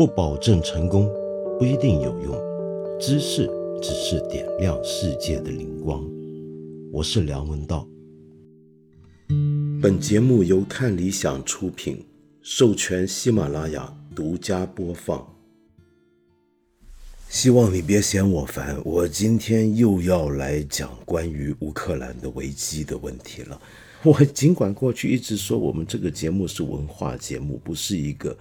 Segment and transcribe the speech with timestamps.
[0.00, 1.12] 不保证成功，
[1.58, 2.34] 不一定有用。
[2.98, 3.46] 知识
[3.82, 6.02] 只是点亮世界的灵光。
[6.90, 7.86] 我是梁文道。
[9.82, 12.02] 本节目由看理想出品，
[12.40, 15.36] 授权喜马拉雅独家播放。
[17.28, 23.60] 希望你别嫌我烦，我今天又要来讲关于乌克兰的危机的问题了。
[24.02, 28.34] 我尽管过去一直说我们这个节目是文化节目，不是一个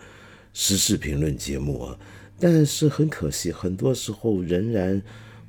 [0.53, 1.98] 时事评论节目啊，
[2.39, 5.02] 但是很可惜，很多时候仍然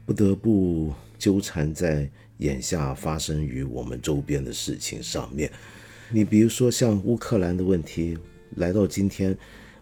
[0.04, 5.50] 不得不纠缠在眼下发生于我们周边的事情上面。
[6.10, 8.18] 你比如说像乌克兰的问题，
[8.56, 9.36] 来到今天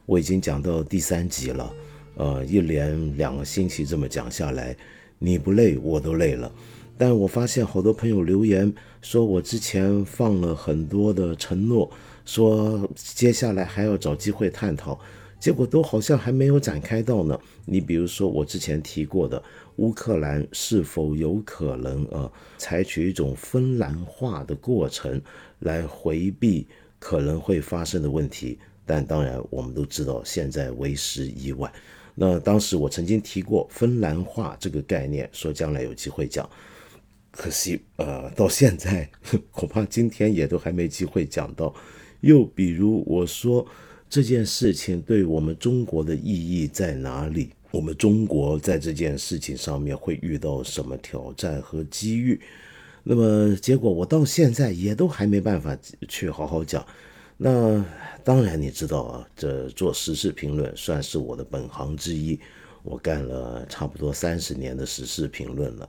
[0.06, 1.74] 我已经讲到第三集了，
[2.16, 4.76] 呃，一连两个星期这么讲下来，
[5.18, 6.52] 你不累我都累了。
[6.96, 11.88] 但我发现好多朋友留言说，我之前放了很多的承诺，
[12.28, 15.00] 说接下来还要找机会探讨，
[15.40, 17.40] 结果都好像还没有展开到呢。
[17.64, 19.42] 你比如说我之前提过的，
[19.76, 25.18] 乌克兰是否有可能呃采取一种芬兰化的过程
[25.60, 26.66] 来回避
[26.98, 28.58] 可能会发生的问题？
[28.84, 31.72] 但当然我们都知道，现在为时已晚。
[32.14, 36.46] 那当时我曾经提过芬兰化这个概念，说将来有机会讲。
[37.30, 39.08] 可惜，呃，到现在
[39.50, 41.74] 恐怕今天也都还没机会讲到。
[42.20, 43.66] 又比如我说
[44.10, 47.50] 这件事情对我们中国的意义在哪里？
[47.70, 52.40] 我们中国在这件事情上面会遇到什么挑战和机遇？
[53.04, 55.76] 那么结果我到现在也都还没办法
[56.08, 56.84] 去好好讲。
[57.36, 57.84] 那
[58.24, 62.40] 当然你知道啊，这做时事评论算是我的本行之一，
[62.82, 65.88] 我干了差不多三十年的时事评论了。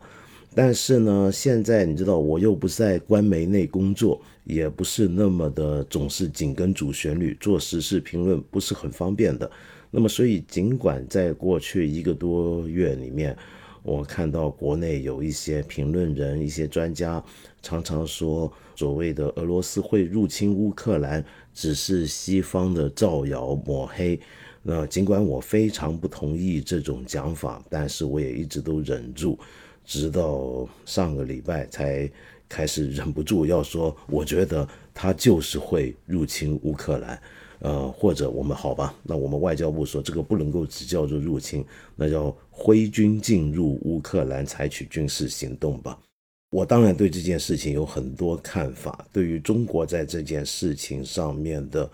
[0.54, 9.50] 但是呢，现在你知道，我又不在官媒内工作，也不是那么的总是紧跟主旋律做时事评论，不是很方便的。
[9.92, 13.38] 那么，所以尽管在过去一个多月里面，
[13.84, 17.24] 我看到国内有一些评论人、一些专家
[17.62, 21.24] 常常说，所谓的俄罗斯会入侵乌克兰，
[21.54, 24.20] 只是西方的造谣抹黑。
[24.64, 29.38] 那尽管我非常不同意这种讲法，但是我也一直都忍住。
[29.86, 32.08] 直到上个礼拜才
[32.50, 37.22] 开始忍不住要说，我觉得他就是会入侵乌克兰，
[37.60, 41.64] 呃，或者我们好吧，那我们外交部说这个不能够只叫做入侵，
[41.96, 45.98] 那叫挥军进入乌克兰采取军事行动吧。
[46.52, 51.88] 我当然对这件事情有很多看法，对于中国在这件事情上面的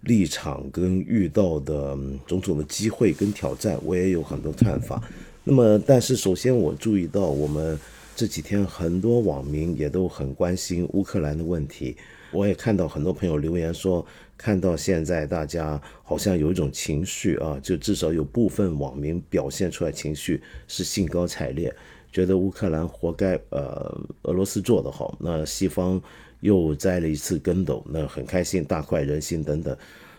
[0.00, 1.96] 立场跟遇到的
[2.26, 5.00] 种种的机会跟挑战，我也有很多看法。
[5.44, 7.78] 那么，但是首先我注意到，我们
[8.14, 11.96] 这几天很多网民也都很关心乌克兰的问题。
[12.30, 14.04] 我也看到很多朋友留言说，
[14.36, 21.74] 看到现在大家好像有一种情绪啊，就至少有部分网民表现出来情绪是兴高采烈，
[22.12, 26.00] 觉得乌克兰活该，呃，俄罗斯做得好，那西方
[26.40, 29.76] 又栽了一次跟斗，那很开心，大快人心等等。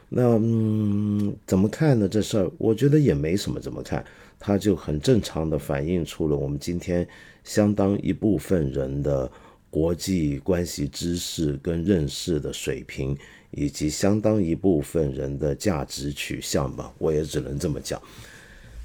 [0.09, 2.07] 那嗯，怎么看呢？
[2.07, 4.03] 这事儿，我觉得也没什么怎么看。
[4.45, 7.07] 它就很正常的反映出了我们今天
[7.43, 9.29] 相当一部分人的
[9.69, 13.17] 国际关系知识跟认识的水平，
[13.51, 16.93] 以及相当一部分人的价值取向吧。
[16.97, 18.01] 我也只能这么讲。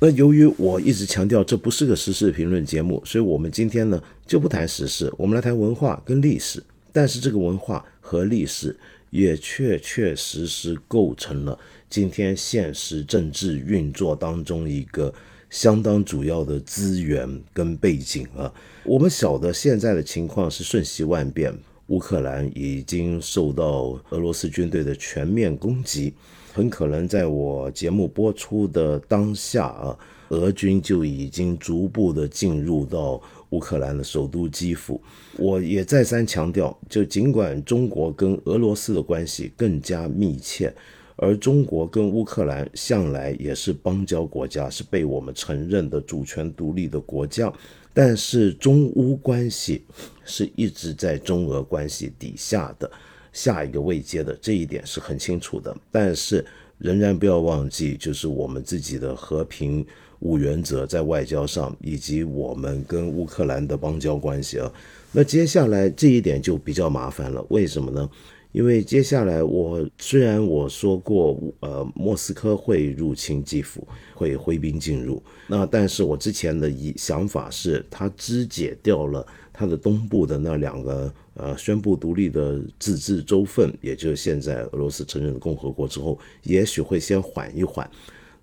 [0.01, 6.63] 那由于我一直强调这不是个时事评论节目，所以我们今天呢就不谈时事，我们来谈文化跟历史。
[6.93, 8.75] 但是这个文化和历史
[9.11, 11.59] 也确确实实构成了
[11.91, 15.13] 今天现实政治运作当中一个。
[15.50, 18.53] 相当主要的资源跟背景啊，
[18.84, 26.12] 我们晓得现在的情况是瞬息万变，乌克兰已经受到俄罗斯军队的全面攻击，
[26.53, 29.98] 很可能在我节目播出的当下啊，
[30.28, 33.20] 俄军就已经逐步的进入到
[33.50, 35.00] 乌克兰的首都基辅。
[35.38, 40.74] 我也再三强调，就尽管中国跟俄罗斯的关系更加密切。
[41.20, 47.53] 而中国跟乌克兰向来也是邦交国家，是被我们承认的主权独立的国家。
[47.92, 49.84] 但是中乌关系
[50.24, 52.88] 是一直在中俄关系底下的
[53.32, 55.76] 下一个位阶的，这一点是很清楚的。
[55.91, 56.44] 但是
[56.78, 59.84] 仍然不要忘记，就是我们自己的和平
[60.20, 64.72] 五原则在外交上，以及我们跟乌克兰的邦交关系啊。
[65.10, 68.09] 那接下来这一点就比较麻烦了，为什么呢？
[68.53, 87.89] 因为接下来，我虽然我说过，呃，莫斯科会入侵基辅，会挥兵进入，那但是我之前的一想法是，他肢解掉了他的东部的那两个呃宣布独立的自治州份，也就是现在俄罗斯承认共和国之后，也许会先缓一缓。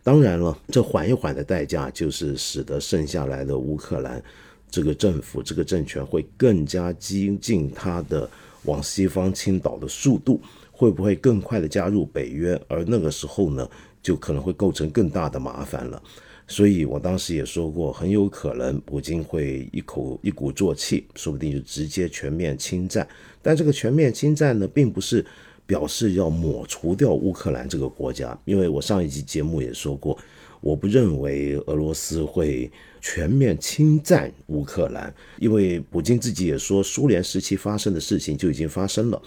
[0.03, 4.23] 当然了，这缓一缓的代价就是使得剩下来的乌克兰
[4.69, 8.29] 这个政府、这个政权会更加激进它的
[8.65, 10.41] 往西方倾倒的速度，
[10.71, 12.59] 会不会更快的加入北约？
[12.67, 13.69] 而那个时候呢，
[14.01, 16.01] 就可能会构成更大的麻烦了。
[16.47, 23.07] 所以我当时也说过，很有可能普京会一口一鼓作气，说不定就直接全面侵占。
[23.41, 25.25] 但这个全面侵占呢，并不是
[25.65, 30.15] 表示要抹除掉乌克兰这个国家，因为我上一集节目也说过，
[30.61, 32.71] 我不认为俄罗斯会
[33.05, 39.21] 全面侵占乌克兰，因为普京自己也说，苏联时期发生的事情就已经发生了，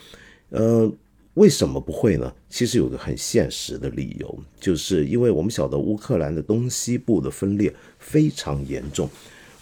[0.48, 0.92] 呃。
[1.34, 2.34] 为什么不会呢？
[2.50, 9.08] 其实有个很现实的理由，就是因为我们晓得乌克兰的东西部的分裂非常严重，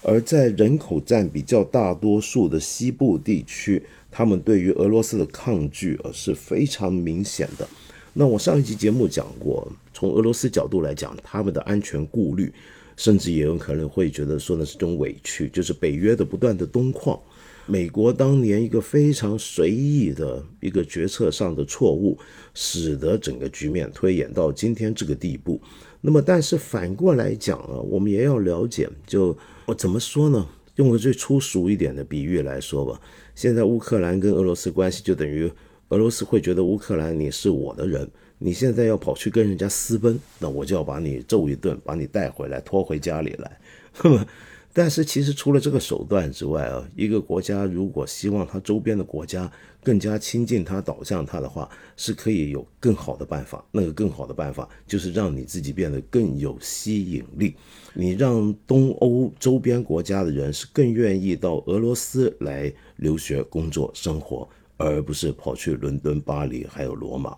[0.00, 7.69] 而在人口占比较大多数的西部地区，他们对于俄罗斯的抗拒呃是非常明显的。
[8.14, 12.50] 那我上一集节目讲过，从俄罗斯角度来讲，他们的安全顾虑，
[12.96, 17.22] 甚至也有可能会觉得说的是种委屈，就是北约的不断的东扩。
[17.69, 22.16] 美国当年一个非常随意的一个决策上的错误，
[22.54, 25.60] 使得整个局面推演到今天这个地步。
[26.00, 30.46] 那么，但是反过来讲啊，我们也要了解，就我怎么说呢？
[30.76, 33.00] 用个最粗俗一点的比喻来说吧，
[33.34, 35.50] 现在乌克兰跟俄罗斯关系就等于
[35.88, 43.58] 俄罗斯会觉得乌克兰你是我的人，你现在要跑去跟人家私奔，那我就要把你揍一顿，把你带回来拖回家里来。
[44.72, 49.50] 但是其实除了这个手段之外啊，一个国家如果希望它周边的国家
[49.82, 51.66] 更加亲近它、导向它的话，
[51.96, 53.64] 是可以有更好的办法。
[53.72, 57.54] 那个更好的办法就是让你自己变得更有吸引力，
[57.94, 64.46] 你让东欧周边国家的人是更愿意到俄罗斯来留学、工作、生活，
[64.76, 67.34] 而不是跑去伦敦、巴黎、还有罗马，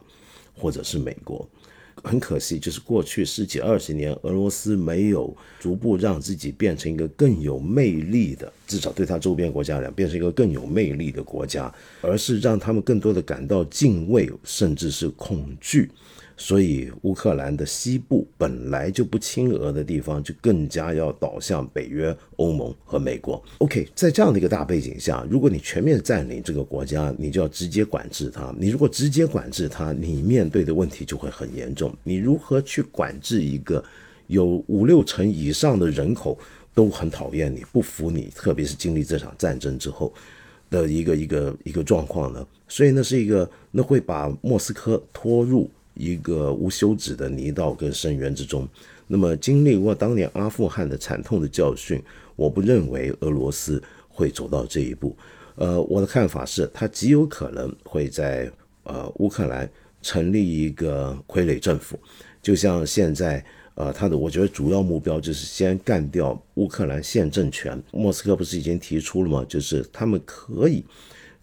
[0.58, 1.48] 或者是美国。
[2.04, 15.90] 很可惜，就是过去十几二十年，俄罗斯没有逐步让自己变成一个更有魅力的，至少对他周边国家来讲，变成一个更有魅力的国家，而是让他们更多的感到敬畏，甚至是恐惧。
[16.40, 23.42] 所以，乌克兰的西部本来就不亲俄的地方，就更加要倒向北约、欧盟和美国。
[23.58, 28.54] OK，在这样的一个大背景下，如果你全面占领这个国家，你就要直接管制它。
[28.56, 31.92] 你如果直接管制它，你面对的问题就会很严重。
[32.04, 33.84] 你如何去管制一个
[34.28, 36.38] 有五六成以上的人口
[36.72, 40.14] 都很讨厌你、不服你，特别是经历这场战争之后
[40.70, 42.46] 的一个一个一个状况呢？
[42.68, 45.68] 所以，那是一个那会把莫斯科拖入。
[45.98, 48.66] 一个无休止的泥道跟深渊之中，
[49.08, 52.00] 那么经历过当年阿富汗的惨痛的教训，
[52.36, 55.14] 我不认为俄罗斯会走到这一步。
[55.56, 58.48] 呃，我的看法是，他极有可能会在
[58.84, 59.68] 呃乌克兰
[60.00, 61.98] 成立一个傀儡政府，
[62.40, 67.82] 就像现在呃他的，我觉得主要目标就是先干掉乌克兰现政权。
[67.90, 69.44] 莫斯科不是已经提出了吗？
[69.48, 70.84] 就是他们可以。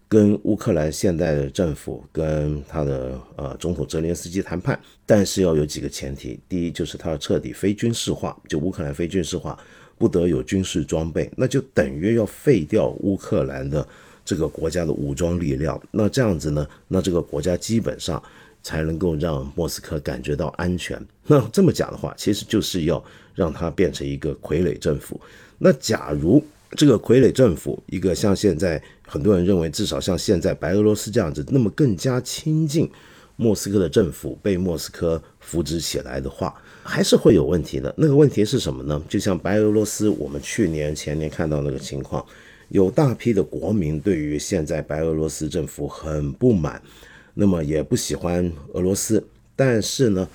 [0.08, 6.38] 跟乌克兰现代的政府跟他的呃总统泽连斯基谈判，但是要有几个前提。
[6.48, 9.58] 第一，就是他要彻底非军事化，就乌克兰非军事化，
[9.98, 13.86] 不得有军事装备，那就等于要废掉乌克兰的
[14.24, 15.80] 这个国家的武装力量。
[15.90, 18.22] 那这样子呢，那这个国家基本上
[18.62, 21.04] 才能够让莫斯科感觉到安全。
[21.26, 25.20] 那这么讲的话，其实就是要让它变成一个傀儡政府。
[25.58, 32.90] 那假如这个傀儡政府，一个像现在很多人认为，至少像现在白俄罗斯这样子，那么更加亲近
[33.36, 37.94] 莫斯科的政府，被莫斯科扶植起来的话，还是会有问题的。
[37.96, 39.00] 那个问题是什么呢？
[39.08, 42.24] 就像白俄罗斯，我们去年前年看到那个情况，
[42.68, 46.82] 有大批的国民对于现在白俄罗斯政府很不满，
[47.34, 50.28] 那么也不喜欢俄罗斯，但是呢，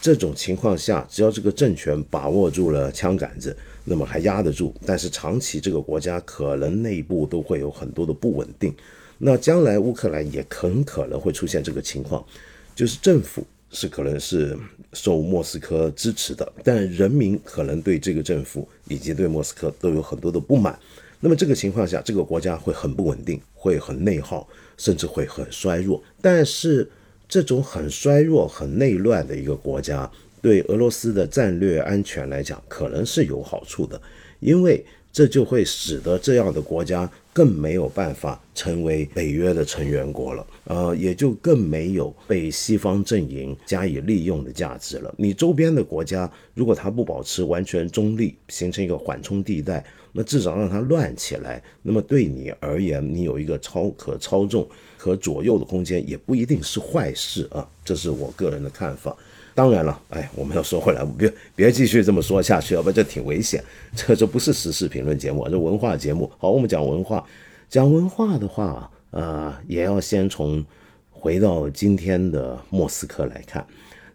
[0.00, 3.56] 这种情况下，只要这个政权把握住了枪杆子。
[3.88, 8.74] 那么还压得住，但是长期这个国家可能内部都会有很多的不稳定。
[9.16, 12.26] 那将来乌克兰也很可能会出现这个情况，
[12.74, 14.58] 就是政府是可能是
[14.92, 20.76] 受莫斯科支持的，但人民可能对这个政府以及对莫斯科都有很多的不满。
[21.20, 26.02] 那么这个情况下，这个国家会很不稳定，会很内耗，甚至会很衰弱。
[26.20, 26.90] 但是
[27.28, 30.10] 这种很衰弱、很内乱的一个国家。
[30.46, 34.00] 对俄罗斯的战略安全来讲，可能是有好处的，
[34.38, 45.12] 因为这就会使得这样的国家更没有办法成为北约的成员国了，呃，也就更没有被西方阵营加以利用的价值了。
[45.18, 54.64] 你周边的国家如果它不保持完全中立，形成一个缓冲地带，那至少让它乱起来，那么对你而言，你有一个超可操纵、
[54.96, 57.68] 可左右的空间，也不一定是坏事啊。
[57.84, 59.16] 这是我个人的看法。
[59.56, 63.64] 当然了，哎，我们要说回来，别别继续这么说下去，要不然这挺危险。
[63.96, 66.30] 这这不是时事评论节目，这文化节目。
[66.36, 67.24] 好，我们讲文化，
[67.66, 70.62] 讲文化的话，呃，也要先从
[71.10, 73.66] 回到今天的莫斯科来看。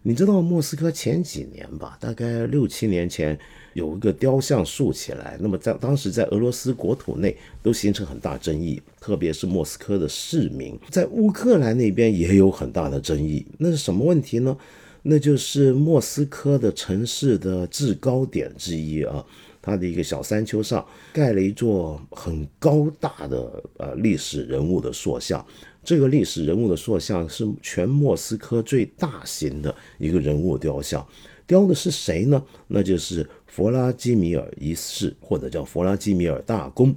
[0.03, 1.97] 你知道莫斯科前几年吧？
[1.99, 3.35] 大概六七年前
[3.73, 13.43] 有一个雕像竖起来，那么在当时在俄罗斯国土内都形成很大争议，特别是莫斯科的市民，在乌克兰那边也有很大的争议。
[13.57, 14.55] 那是什么问题呢？
[15.03, 19.25] 那就是莫斯科的城市的制高点之一啊，
[19.61, 25.43] 它的一个小山丘上盖了一座很高大的呃历史人物的塑像。
[25.83, 31.03] 这个历史人物的塑像是全莫斯科最大型的一个人物雕像，
[31.47, 32.43] 雕的是谁呢？
[32.67, 36.95] 那就是弗拉基米尔一世，或者叫弗拉基米尔大公。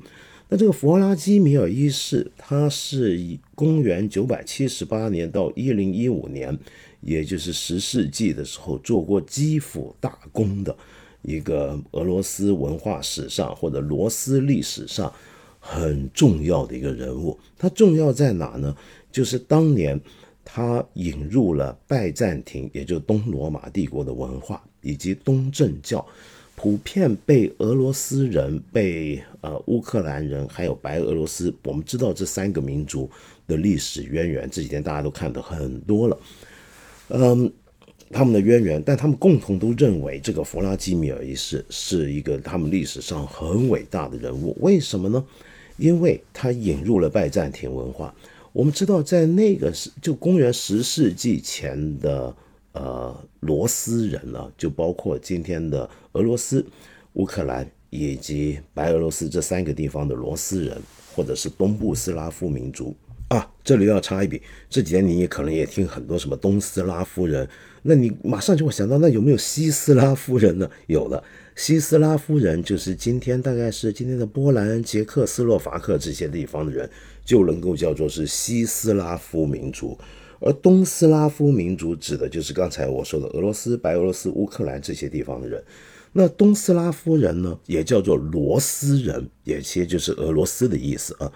[0.50, 6.56] 那这个弗拉基米尔一世，他是以公元九百七十八年到一零一五年，
[7.04, 10.76] 也就是十世纪的时候，做过基辅大公的
[11.22, 15.12] 一个俄罗斯文化史上或者罗斯历史上。
[15.66, 18.76] 很重要的一个人物，他重要在哪呢？
[19.10, 19.98] 就是当年
[20.44, 26.04] 他引入了拜占庭，也就东罗马帝国的文化，以及东正教，
[26.54, 33.10] 普遍被俄罗斯人、被呃乌克兰人，还有白俄罗斯，我们知道这三个民族
[33.46, 36.18] 的历史渊源，这几天大家都看得很多了，
[37.08, 37.52] 嗯，
[38.10, 45.24] 他们的渊源，但他们共同都认为这个弗拉基米尔一世是一个他们历史上很伟大的人物，为什么呢？
[45.76, 48.14] 因为他引入了拜占庭文化，
[48.52, 52.34] 我们知道，在那个是就公元十世纪前的
[52.72, 56.64] 呃罗斯人呢，就包括今天的俄罗斯、
[57.14, 60.80] 乌克兰以及白俄罗斯这三个地方的罗斯人，
[61.14, 62.94] 或者是东部斯拉夫民族
[63.28, 63.50] 啊。
[63.64, 67.48] 这里要插一笔，这几天你也可能也听很多什么东斯拉夫人，
[67.82, 70.70] 那你马上就会想到，那有没有西斯拉夫人呢？
[70.86, 71.24] 有了。
[71.56, 76.90] 西斯拉夫人就是今天大概是今天的波兰、捷克斯洛伐克这些地方的人，
[77.24, 79.96] 就能够叫做是西斯拉夫民族。
[80.40, 85.64] 而东斯拉夫民族指的就是刚才我说的俄罗斯、白俄罗斯、乌克兰这些地方的人。
[86.12, 91.32] 那东斯拉夫人呢，也叫做罗斯人，也其实就是俄罗斯的意思啊。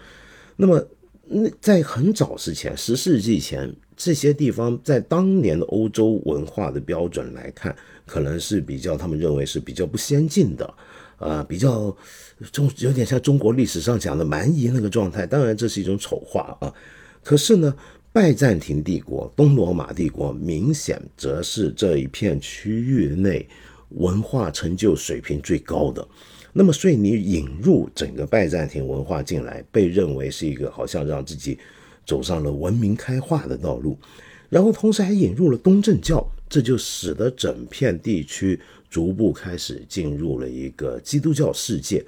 [0.57, 0.85] 那么，
[1.31, 7.75] 那在很早之前，十世纪前，这些地方在当年的欧洲文化的标准来看。
[8.07, 10.75] 可能是比较他们认为是比较不先进的，
[11.19, 11.95] 呃，比较
[12.51, 15.27] 中有点像中国历史上讲的蛮夷那个状态。
[15.27, 16.73] 当然这是一种丑化啊。
[17.23, 17.77] 可是呢，
[18.11, 23.47] 拜占庭帝国、东罗马帝国明显则是这一片区域内
[23.91, 26.09] 文化成就水平最高的。
[26.59, 31.57] 那么，所以你引入整个拜占庭文化进来，被认为是一个好像让自己
[32.05, 33.97] 走上了文明开化的道路。
[34.49, 36.29] 然后同时还引入了东正教。
[36.49, 42.03] 这就使得整片地区逐步开始进入了一个基督教世界，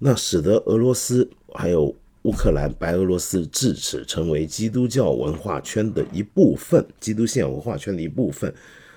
[0.00, 8.52] 那使得俄罗斯还有乌克兰、白俄罗斯至此成为基督教文化圈的一部分，基督信仰文化圈的一部分。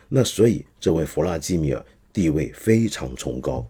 [0.09, 3.63] 那所以这位弗拉基米尔地位非常崇高。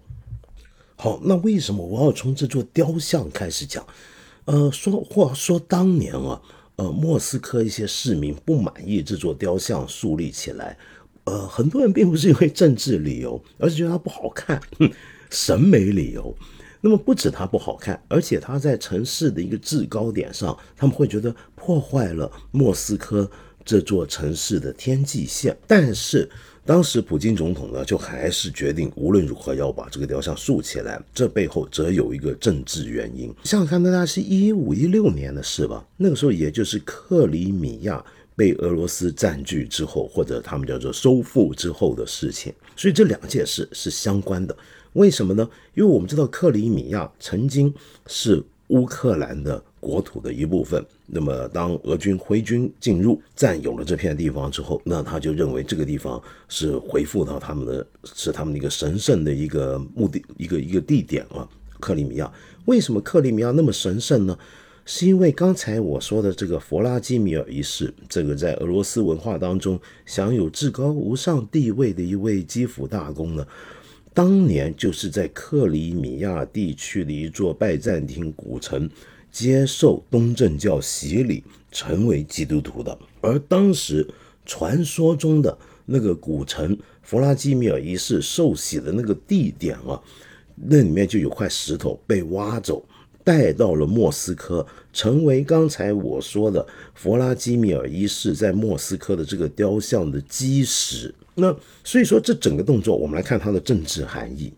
[1.00, 3.86] 好，那为什么我要从这座雕像开始讲？
[4.46, 6.42] 呃，说话说当年啊，
[6.78, 10.76] 呃，莫斯科一些市民不满意这座雕像树立起来。
[11.26, 14.60] 呃，很多人并不是因为政治理由，而是觉得它不好看，
[15.30, 16.36] 审美理由。
[16.82, 23.30] 那么不止它不好看，而且它在城市的一个制高点上，他们会觉得破坏了莫斯科
[23.64, 25.56] 这座城市的天际线。
[25.68, 26.28] 但是
[26.68, 31.02] 当时普京总统呢，就还是决定无论如何要把这个雕像竖起来。
[31.14, 33.34] 这背后则有一个政治原因。
[33.46, 35.88] 想想看，那是一五一六年的事吧？
[35.96, 38.04] 那个时候也就是克里米亚。
[38.36, 44.56] 被俄罗斯占据之后，或者他们叫做收复之后的事情，所以这两件事是相关的。
[44.94, 45.50] 为什么呢？
[45.74, 47.74] 因为我们知道克里米亚曾经
[48.06, 50.86] 是乌克兰的国土的一部分。
[51.06, 61.48] 那么，当俄军挥军进入，占有了这片地方之后，那他就认为这个地方是回复到他们的，是他们的一个神圣的一个目的，一个一个地点啊。
[61.80, 62.30] 克里米亚
[62.66, 64.38] 为什么克里米亚那么神圣呢？
[64.90, 73.46] 是因为刚才我说的这个弗拉基米尔一世，这个在俄罗斯文化当中享有至高无上地位的一位基辅大公呢，
[74.14, 78.90] 当年就是在克里米亚地区的一座拜占庭古城
[79.38, 82.98] 接受东正教洗礼，成为基督徒的。
[83.22, 84.08] 而当时
[84.48, 90.02] 传说中的那个古城弗拉基米尔一世受洗的那个地点啊，
[90.56, 92.84] 那里面就有块石头被挖走。
[93.24, 96.66] 带到了莫斯科，成为刚才我说的
[96.96, 101.14] 弗拉基米尔一世在莫斯科的这个雕像的基石。
[101.36, 104.52] 那所以说，这整个动作，我们来看它的政治含义。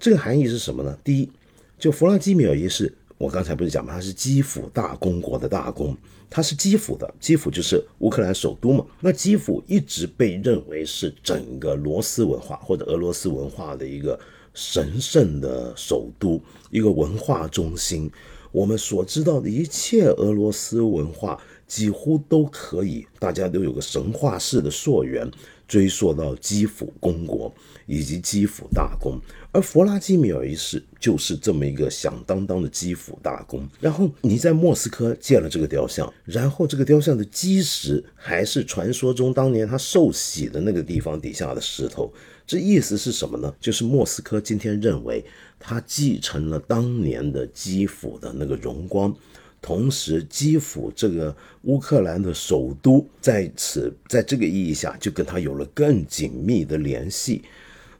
[0.00, 0.98] 这个含义是什么呢？
[1.04, 1.30] 第一，
[1.78, 3.92] 就弗拉基米尔一世，我刚才不是讲吗？
[3.94, 5.96] 他是基辅大公国的大公，
[6.30, 8.86] 他是基辅的，基辅就是乌克兰首都嘛。
[9.00, 14.18] 那基辅一直被认为是整个罗斯文化或者俄罗斯文化的一个
[14.54, 18.10] 神圣的首都，一个文化中心。
[18.52, 25.30] 我们所知道的一切俄罗斯文化，几乎都可以，大家都有个神话式的溯源。
[25.66, 27.52] 追溯到基辅公国
[27.84, 29.20] 以及基辅大公，
[29.58, 33.68] 而弗拉基米尔一世就是这么一个响当当的基辅大公。
[33.80, 42.12] 然后你在莫斯科建了这个雕像，然后这个雕像的基石还是传说中当年他受洗的那个地方底下的石头。
[42.46, 43.52] 这意思是什么呢？
[43.60, 45.24] 就是莫斯科今天认为
[45.58, 49.12] 他继承了当年的基辅的那个荣光。
[49.60, 57.42] 同时，基辅这个乌克兰的首都在此，在这个意义下，就跟他有了更紧密的联系。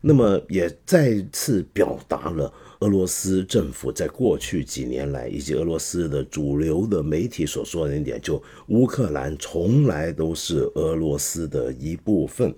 [0.01, 12.55] 那么，也再次表达了俄罗斯政府在过去几年来，以及俄罗斯的主流的媒体所说的那点，就乌克兰从来都是俄罗斯的一部分，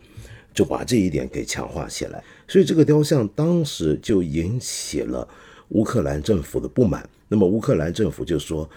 [0.52, 2.22] 就把这一点给强化起来。
[2.46, 5.26] 所以，这个雕像当时就引起了
[5.70, 7.08] 乌克兰政府的不满。
[7.28, 8.68] 那么，乌克兰政府就说。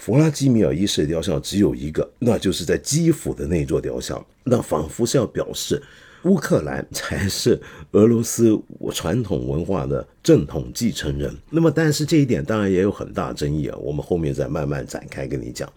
[0.00, 5.82] 弗拉基米尔一世的雕像只有一个，那就是在基辅的那座雕像，那仿佛是要表示
[6.24, 7.60] 乌克兰才是
[7.92, 8.58] 俄罗斯
[8.92, 11.34] 传统文化的正统继承人。
[11.50, 15.72] 那么，但是这一点当然也有很大争议啊，我们后面再慢慢展开跟你讲。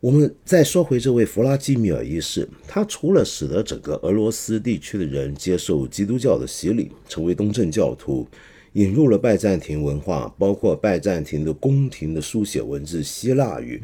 [0.00, 8.26] 我们再说回这位弗拉基米尔一世，他除了使得整个俄罗斯地区的人接受基督教的洗礼，成为东正教徒。
[8.74, 13.82] 引入了拜占庭文化，包括拜占庭的宫廷的书写文字希腊语，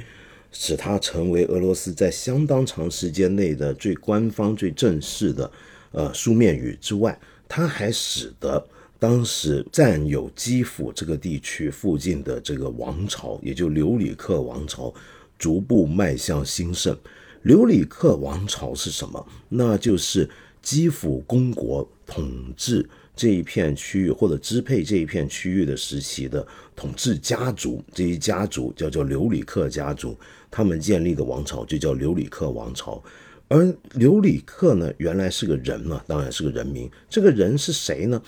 [0.53, 5.51] 使他成为俄罗斯在相当长时间内的最官方、最正式的
[5.93, 7.19] 呃书面语之外，
[7.49, 8.63] 它还使得
[8.99, 14.93] 当时占有基辅这个地区附近的这个王朝，也就留里克王朝，
[15.39, 16.97] 逐步迈向兴盛。
[17.43, 19.27] 留里克王朝是什么？
[19.49, 20.29] 那就是
[20.61, 22.89] 基辅公国统治。
[23.15, 30.19] 这一片区域或者支配这一片区域的时期的统治家族，这一家族叫做留里克家族，
[30.51, 33.03] 他们建立的王朝就叫留里克王朝。
[33.53, 36.91] 而留里克呢，原来是个人嘛，当然是个人名。
[37.11, 38.21] 这个人是谁呢？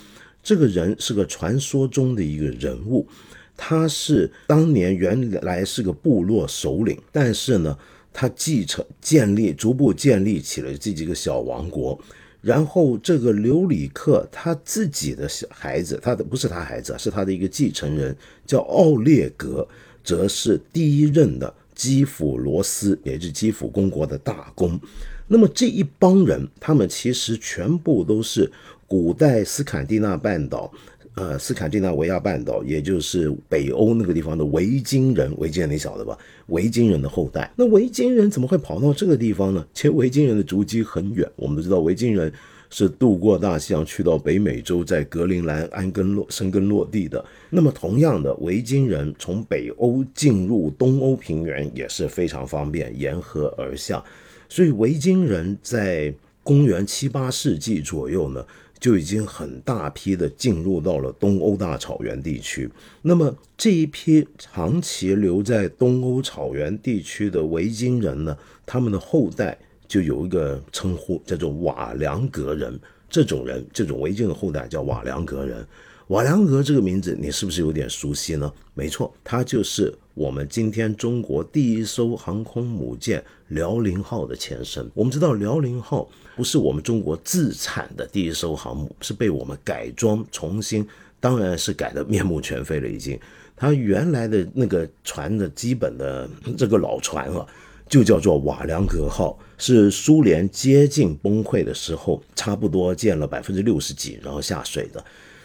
[0.42, 3.08] 这个人是个传说中的一个人物，
[3.56, 7.78] 他是当年原来是个部落首领，但是呢，
[8.12, 11.98] 他继承建立，逐步建立起了这几个小王国。
[12.42, 19.66] 然后这个刘里克他自己的小孩子，他的不是他孩子，是他的一个继承人，叫奥列格，
[20.04, 24.78] 则是第一任的基辅罗斯，也就是基辅公国的大公。
[25.26, 28.50] 那么这一帮人，他们其实全部都是
[28.86, 30.72] 古代斯堪的纳半岛。
[31.16, 36.18] 呃，斯堪的纳维亚半岛，也就是北欧那个地方的维京人，维京人你晓得吧？
[36.48, 37.48] 维京人的后代。
[37.54, 39.64] 那维京人怎么会跑到这个地方呢？
[39.72, 42.32] 其实维京人的足迹很远，我们都知道，维京人
[42.68, 47.24] 是渡过大西洋去到北美洲，在格陵兰安根落生根落地的。
[47.48, 54.02] 那么同样的，维京人从北欧进入东欧平原也是非常方便，沿河而下。
[54.48, 58.44] 所以维京人在公元七八世纪左右呢。
[58.80, 62.68] 就已经很大批的进入到了东欧大草原地区。
[63.00, 69.56] 那么这一批长期留在东欧草原地区的维京人呢，他们的后代
[69.88, 72.78] 就有一个称呼叫做瓦良格人。
[73.08, 75.66] 这种人，这种维京的后代叫瓦良格人。
[76.08, 78.52] 瓦良格这个名字，你是不是有点熟悉呢？
[78.74, 84.86] 没错，它就是我们今天中国第一艘航空母舰辽宁号的前身。
[84.92, 90.86] 我们知道辽宁号不是我们中国自产的第一艘航母，是被我们改装重新，
[91.18, 92.86] 当然是改的面目全非了。
[92.86, 93.18] 已经，
[93.56, 97.46] 它原来的那个船的基本的这个老船啊，
[97.88, 105.02] 就叫做瓦良格号，是苏联接近崩溃的时候，差不多建了百分之六十几，然后下水的。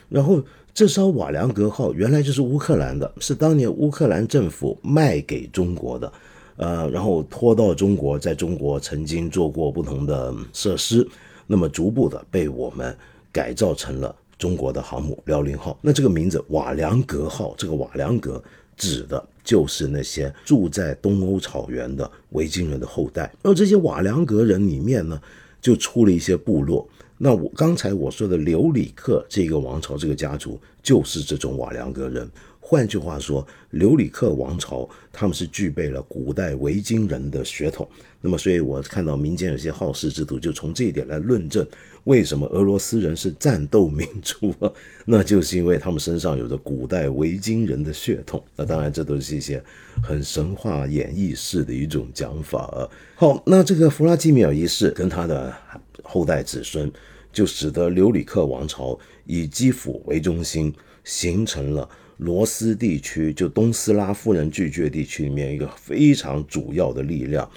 [0.09, 0.41] 然后
[0.73, 6.11] 这艘瓦良格号原来就是乌克兰的，是当年乌克兰政府卖给中国的，
[6.57, 11.07] 呃，然后拖到中国，在中国曾经做过不同的设施，
[11.45, 12.95] 那么逐步的被我们
[13.31, 15.77] 改造成了中国的航母辽宁号。
[15.81, 18.41] 那这个名字瓦良格号，这个瓦良格
[18.77, 23.31] 指的就是那些住在东欧草原的维京人的后代。
[23.43, 25.21] 而这些瓦良格人里面呢，
[25.61, 26.87] 就出了一些部落。
[27.21, 32.25] 那我刚才我说的留里克这个王朝这个家族就是这种瓦良格人，
[32.61, 37.85] 换句话说，留里克王朝他们是具备了古代维京人的血统。
[38.21, 41.67] 那么，所以我看到民间有些好事之徒就从这一点来论证，
[42.05, 44.71] 为什么俄罗斯人是战斗民族啊？
[45.05, 48.41] 那就是因为他们身上有着古代维京人的血统。
[48.55, 49.61] 那当然，这都是一些
[50.01, 52.87] 很神话演绎式的一种讲法啊。
[53.15, 55.53] 好，那这个弗拉基米尔一世跟他的
[56.09, 56.91] 后代子孙，
[57.31, 61.87] 就使得留里克王朝以基辅为中心，形成了。
[62.17, 67.49] 罗斯地区就东斯拉夫人聚居地区里面一个非常主要的力量，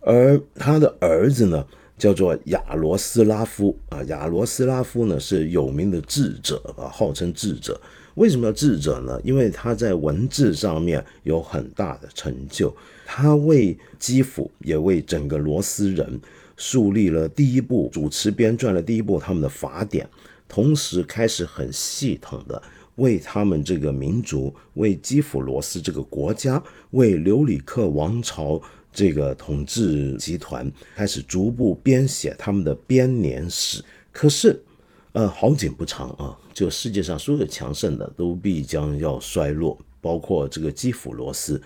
[0.00, 7.80] 而他的儿子呢叫做亚罗斯拉夫啊，亚罗斯拉夫呢是有名的智者啊，号称智者。
[8.16, 9.18] 为什么要智者呢？
[9.24, 12.70] 因为他在文字上面有很大的成就，
[13.06, 16.20] 他为基辅也为整个罗斯人
[16.62, 20.08] 树立了第一部主持编撰了第一部他们的法典，
[20.46, 22.62] 同时开始很系统的。
[22.96, 33.82] 为他们这个民族，为基辅罗斯这个国家，为留里克王朝这个统治集团，开始逐步编写他们的编年史。
[34.12, 34.62] 可是，
[35.14, 41.60] 呃，好景不长啊，就世界上所有强盛的都必将要衰落，包括这个基辅罗斯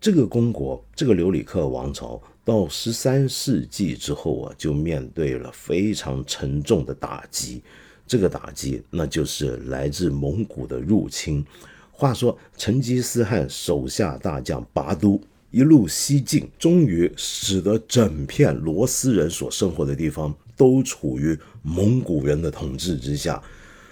[0.00, 7.62] 这个公国，这个留里克王朝，到十三世纪之后啊，就面对了非常沉重的打击。
[8.04, 11.42] 这个打击，那就是来自蒙古的入侵。
[11.90, 23.40] 话说，成吉思汗手下大将拔都一路西进，终于使得整片罗斯人所生活的地方都处于蒙古人的统治之下。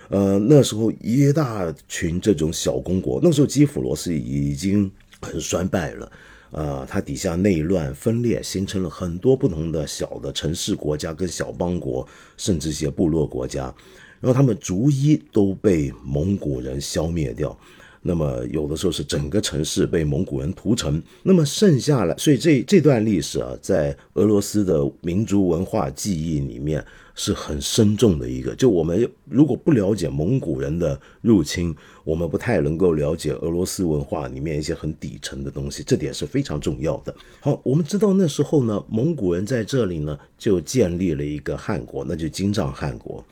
[0.09, 4.91] 呃，那时候一大群这种小公国，那时候基辅罗斯已经
[5.23, 6.11] 很衰败了。
[6.51, 13.73] 呃，它底下内乱分裂，形成了很多不同的小的城市国家跟小邦国，甚至一些部落国家。
[14.21, 17.59] 然后他们逐一都被蒙古人消灭掉，
[18.03, 26.85] 那么有的时候是整个城市被蒙古人屠城，那么剩下来，所以这这段历史啊，在俄罗斯的民族文化记忆里面
[27.23, 28.55] 是很深重的一个。
[28.55, 37.15] 就我们如果不了解蒙古人的入侵，我们不太能够了解俄罗斯文化里面一些很底层的东西，这点是非常重要的。
[37.41, 43.23] 好，我们知道那时候呢，蒙古人在这里呢就建立了一个汗国，那就金帐汗国。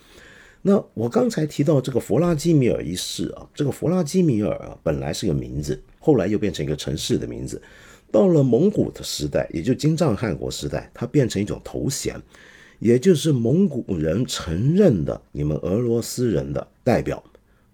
[0.60, 7.62] 那我刚才提到这个弗拉基米尔一世啊，这个弗拉基米尔啊，本来是个名字，后来又变成一个城市的名字。
[8.10, 12.20] 到了蒙古的时代，也就金帐汗国时代，它变成一种头衔，
[12.78, 17.22] 也就是蒙古人承认的你们俄罗斯人的代表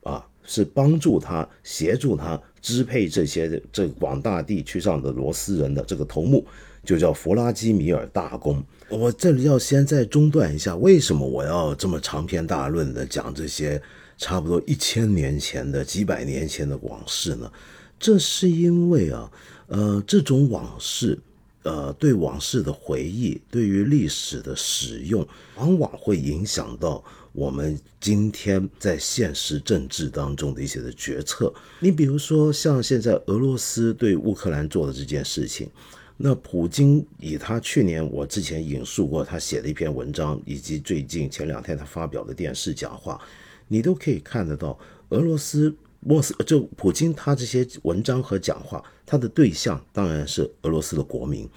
[0.03, 6.45] 啊，是帮助他、协助他支配这些这广大地区上的罗斯人的这个头目。
[6.85, 8.63] 就叫弗拉基米尔大公。
[8.91, 13.81] 我这里要先再中断一下，为什么我要这么长篇大论的讲这些
[14.19, 17.51] 差不多一千年前的、几百年前的往事呢？
[17.99, 19.33] 这是因为啊，
[19.69, 21.19] 呃，这种往事，
[21.65, 31.53] 呃，对往事的回忆，对于历史的使用，往往会影响到我们今天在现实政治当中的一些的决策。
[31.81, 35.69] 你比如说，像现在俄罗斯对乌克兰做的这件事情。
[36.17, 43.21] 那普京以他去年我之前引述过他写的一篇文章，以及最近前两天他发表的电视讲话，
[43.67, 51.49] 你都可以看得到，俄罗斯莫斯就普京他这些文章和讲话，他的对象当然是俄罗斯的国民，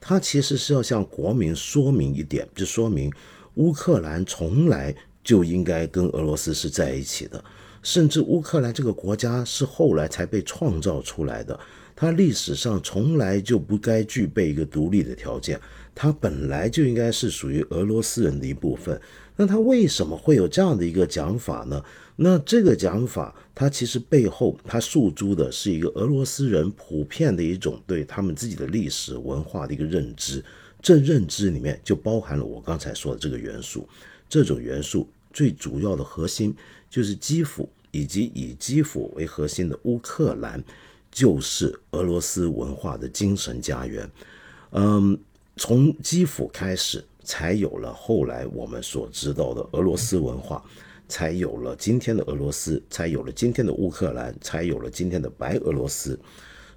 [0.00, 3.12] 他其实是要向国民说明一点，就说明
[3.54, 4.94] 乌克兰从来
[5.24, 7.42] 就应该跟俄罗斯是在一起的，
[7.82, 11.58] 甚至乌克兰这个国家是后来才被创造出来的。
[11.98, 15.58] 它历史上从来就不该具备一个独立的条件，
[15.94, 19.00] 它本来就应该是属于俄罗斯人的一部分。
[19.36, 21.84] 那他为什么会有这样的一个讲法呢？
[22.16, 30.42] 那这个讲法，它其实背后它诉诸的是一个俄罗斯人普遍的一种对他们自己的历史文化的一个认知。
[30.80, 33.86] 这认知里面就包含了我刚才说的这个元素。
[34.28, 36.54] 这种元素最主要的核心
[36.88, 40.62] 就是基辅以及以基辅为核心的乌克兰。
[41.08, 44.10] 就是俄罗斯文化的精神家园，
[44.72, 45.18] 嗯，
[45.56, 50.64] 从基辅开始，才有了后来我们所知道的俄罗斯文化，
[51.08, 56.18] 才有了今天的俄罗斯，才有了今天的乌克兰，才有了今天的白俄罗斯。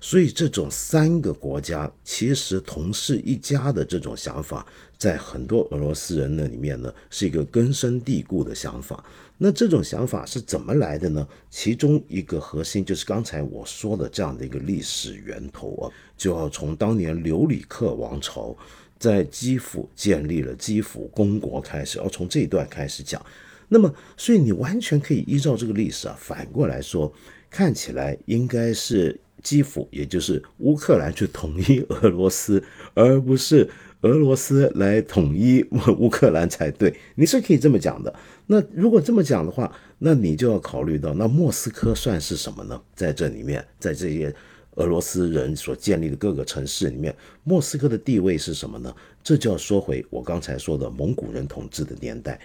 [0.01, 4.65] 所以，这种三个国家其实同是一家的这种想法，
[4.97, 9.03] 在很多俄罗斯人那里面呢，是一个根深蒂固的想法。
[9.38, 11.27] 那这种想法是怎么来的呢？
[11.49, 18.55] 其中一个核心就是刚才我说的这样的一个历史源头啊，就要从当年留里克王朝
[18.99, 23.25] 在基辅建立了基辅公国开始，要从这一段开始讲。
[23.69, 27.12] 那么，所以你完全可以依照这个历史啊，反过来说。
[27.51, 33.67] 看起来应该是基辅，也就是乌克兰去统一俄罗斯，而不是
[34.01, 35.65] 俄罗斯来统一
[35.97, 36.93] 乌克兰才对。
[37.15, 38.13] 你是可以这么讲的。
[38.45, 42.79] 那如果这么讲的话，那你就要考虑到，那莫斯科算是什么呢？
[42.95, 44.31] 在这里面，在这些
[44.79, 47.13] 俄罗斯人所建立的各个城市里面，
[47.43, 48.93] 莫斯科的地位是什么呢？
[49.21, 52.39] 这就要说回我刚才说的蒙古人统治的年代。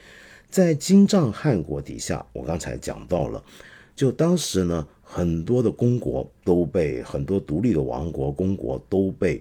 [0.50, 3.42] 在金帐汗国底下，我刚才讲到了，
[3.94, 9.40] 就当时呢，很多的公国都被很多独立的王国、公国都被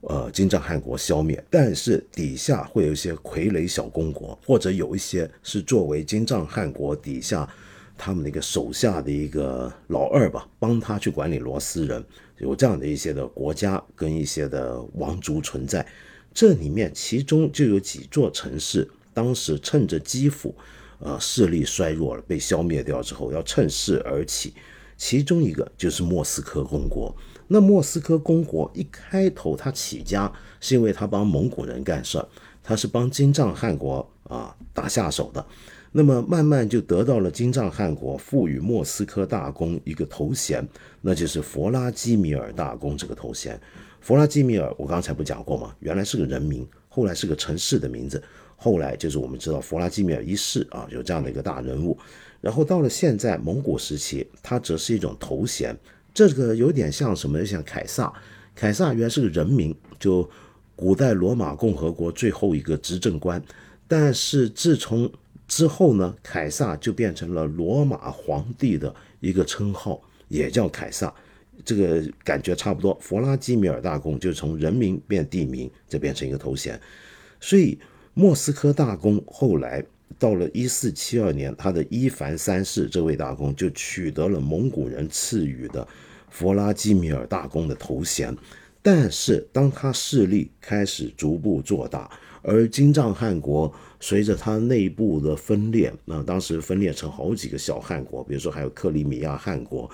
[0.00, 7.46] 呃金帐汗国消灭，但是底下会有一些傀儡小公国，或者有一些是作为金帐汗国底下
[8.04, 12.04] 他们的一个手下的一个老二吧，帮他去管理罗斯人，
[12.38, 15.86] 有这样的一些的国家跟一些的王族存在，
[16.34, 18.90] 这里面其中就有几座城市。
[19.14, 20.52] 当时趁着基辅，
[20.98, 24.52] 呃势力衰弱了，被消灭掉之后，要趁势而起。
[24.96, 27.14] 其中一个就是莫斯科公国。
[27.46, 32.20] 那莫斯科公国一开头他起家，是因为他帮蒙古人干事，
[32.64, 35.46] 他是帮金帐汗国啊打下手的。
[35.92, 40.66] 那么慢慢就得到了金帐汗国赋予莫斯科大公一个头衔，
[41.02, 43.60] 那就是弗拉基米尔大公这个头衔。
[44.00, 45.76] 弗拉基米尔，我刚才不讲过吗？
[45.80, 48.20] 原来是个人名，后来是个城市的名字。
[48.56, 51.96] 后来就是我们知道弗拉基米尔一世啊，有这样的一个大人物。
[52.40, 55.76] 然后到了现在蒙古时期，它则是一种头衔。
[56.14, 57.44] 这个有点像什么？
[57.44, 58.12] 像凯撒。
[58.54, 60.28] 凯撒原来是个人名，就
[60.74, 63.42] 古代罗马共和国最后一个执政官。
[63.86, 65.10] 但是自从
[65.54, 71.12] 之后呢，凯撒就变成了罗马皇帝的一个称号，也叫凯撒。
[71.62, 72.96] 这个感觉差不多。
[73.02, 76.80] 弗拉基米尔大公就从人名变地名，这变成一个头衔。
[77.38, 77.78] 所以。
[78.14, 79.82] 莫斯科大公后来
[80.18, 85.88] 到了一四七二年，他的伊凡三世这位大公就取得了蒙古人赐予的
[86.28, 88.36] 弗拉基米尔大公的头衔。
[88.82, 92.10] 但是，当他势力开始逐步做大，
[92.42, 99.88] 而金帐汗国随着他内部的分裂，那当时分裂成好几个小汗国，比如说还有克里米亚汗国。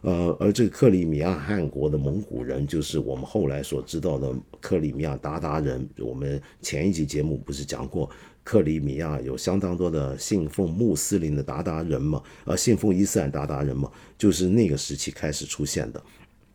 [0.00, 5.88] 呃，而这个克里米亚汗国的蒙古人，就是我们后来所知道的克里米亚鞑靼人。
[6.00, 8.10] 我们前一集节目不是讲过，
[8.42, 12.20] 克里米亚有相当多的信奉穆斯林的鞑靼人嘛？
[12.44, 13.88] 呃，信奉伊斯兰鞑靼人嘛？
[14.18, 16.02] 就是那个时期开始出现的。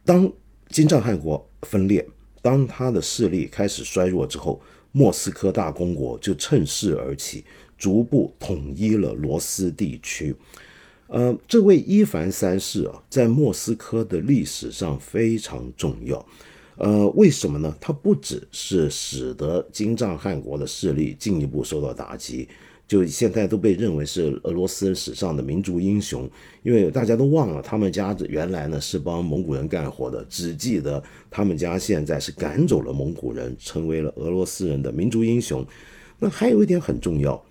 [0.04, 0.30] 当
[0.68, 2.06] 金帐汗国分裂，
[2.42, 4.62] 当他的势力开始衰弱之后，
[4.98, 7.46] 莫斯科大公国就趁势而起，
[7.78, 10.36] 逐步统一了罗斯地区。
[11.06, 16.26] 呃，这位伊凡三世啊，在莫斯科的历史上非常重要。
[16.78, 17.78] 呃，为什么呢？
[17.80, 22.50] 他不只是使得金帐汗国的势力进一步受到打击，
[22.88, 26.30] 就现在都被认为是俄罗斯史上的民族英雄。
[26.64, 35.66] 因为大家都忘了，他们家原来呢是帮蒙古人干活的，只记得他们家现在是赶走了蒙古人，成为了俄罗斯人的民族英雄。
[36.20, 37.42] 那还有一点很重要，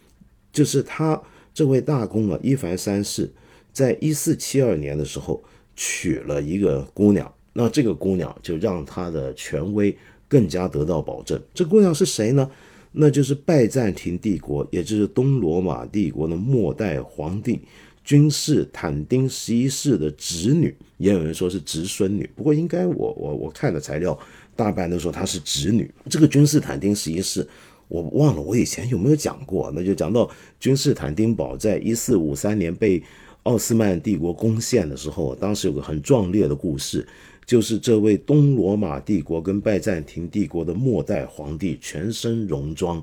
[0.52, 1.20] 就是他
[1.54, 3.30] 这位大公啊，伊凡三世。
[3.72, 5.42] 在一四七二年的时候，
[5.76, 9.96] 娶了一个姑娘，那这个姑娘就让他的权威
[10.28, 11.40] 更加得到保证。
[11.54, 12.50] 这姑娘是谁呢？
[12.98, 17.60] 那就是拜占庭帝国，也就是东罗马帝国的末代皇帝
[18.02, 22.28] 君士坦丁十一世的侄女，也有人说是侄孙女。
[22.34, 24.18] 不过应该我我我看的材料，
[24.56, 25.90] 大半都说她是侄女。
[26.08, 27.46] 这个君士坦丁十一世，
[27.88, 33.02] 我忘了我以前有没有讲过，那就讲到君士坦丁堡在一四五三年被。
[33.46, 37.06] 奥斯曼帝国攻陷的时候，当时有个很壮烈的故事，
[37.46, 43.00] 就是这位东罗马帝国跟拜占庭帝国的末代皇帝全身戎装，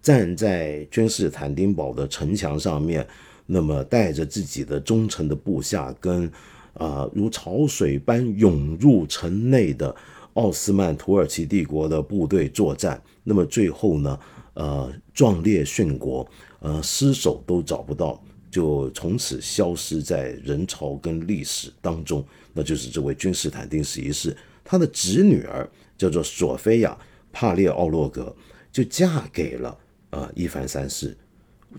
[0.00, 3.04] 站在君士坦丁堡的城墙上面，
[3.46, 6.30] 那么带着自己的忠诚的部下，跟
[6.74, 9.94] 啊如潮水般涌入城内的
[10.34, 14.16] 奥斯曼土耳其帝国的部队作战，那么最后呢，
[14.54, 16.24] 呃壮烈殉国，
[16.60, 18.22] 呃尸首都找不到。
[18.50, 26.90] 就从此消失在人潮跟历史当中，那就是这位君士坦丁十一世，他的侄女儿叫做索菲亚·
[27.32, 28.34] 帕列奥洛格，
[28.72, 29.78] 就嫁给了
[30.10, 31.16] 呃伊凡三世。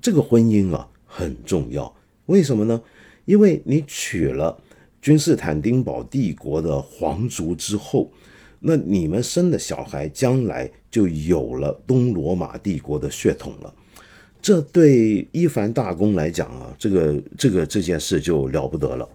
[0.02, 1.94] 这个婚姻啊很重要，
[2.28, 2.82] 为什么呢？
[3.26, 4.58] 因为你娶了
[5.02, 8.10] 君士坦丁堡帝国的皇族之后，
[8.60, 13.74] 那你们生的小孩将来就有了东罗马帝国的血统了。
[14.42, 19.08] 这对伊凡大公来讲啊，这个这个这件事就了不得了。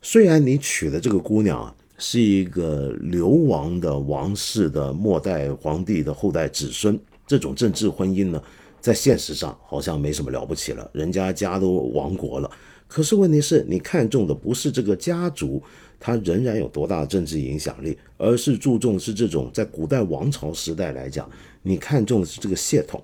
[0.00, 8.42] 虽然你娶的这个姑娘啊是一个流亡的王室的末代皇帝的后代子孙，这种政治婚姻呢，
[8.80, 12.50] 在现实上好像没什么了不起了，人家家都亡国了。
[12.88, 15.62] 可是问题是你看重的不是这个家族，
[16.00, 21.28] 它仍然有多大的政治影响力，而是注重是这种在古代王朝时代来讲，
[21.62, 23.02] 你看重的是这个血统。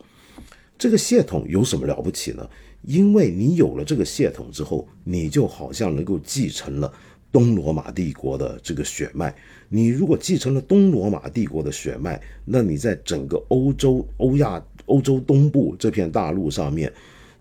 [0.81, 2.49] 这个血统有什么了不起呢？
[2.87, 6.91] 因为你有了这个血统之后，你就好像能够继承了
[7.31, 9.33] 东罗马帝国的这个血脉。
[9.69, 16.91] 你如果继承了东罗马帝国的血脉，那你在整个欧洲、欧亚、欧洲东部这片大陆上面，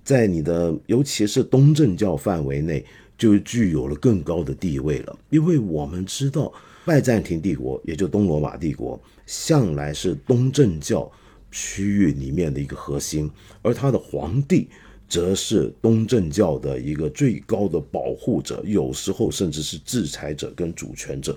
[0.04, 2.84] 在你的尤其是东正教范围内，
[3.18, 5.18] 就具有了更高的地位了。
[5.30, 6.52] 因为我们知道，
[6.84, 11.10] 拜占庭帝国，也就东罗马帝国，向来是东正教
[11.52, 13.30] 区域里面的一个核心，
[13.62, 14.68] 而他的皇帝。
[15.12, 21.36] 则是东正教的一个最高的保护者，有时候甚至是制裁者跟主权者。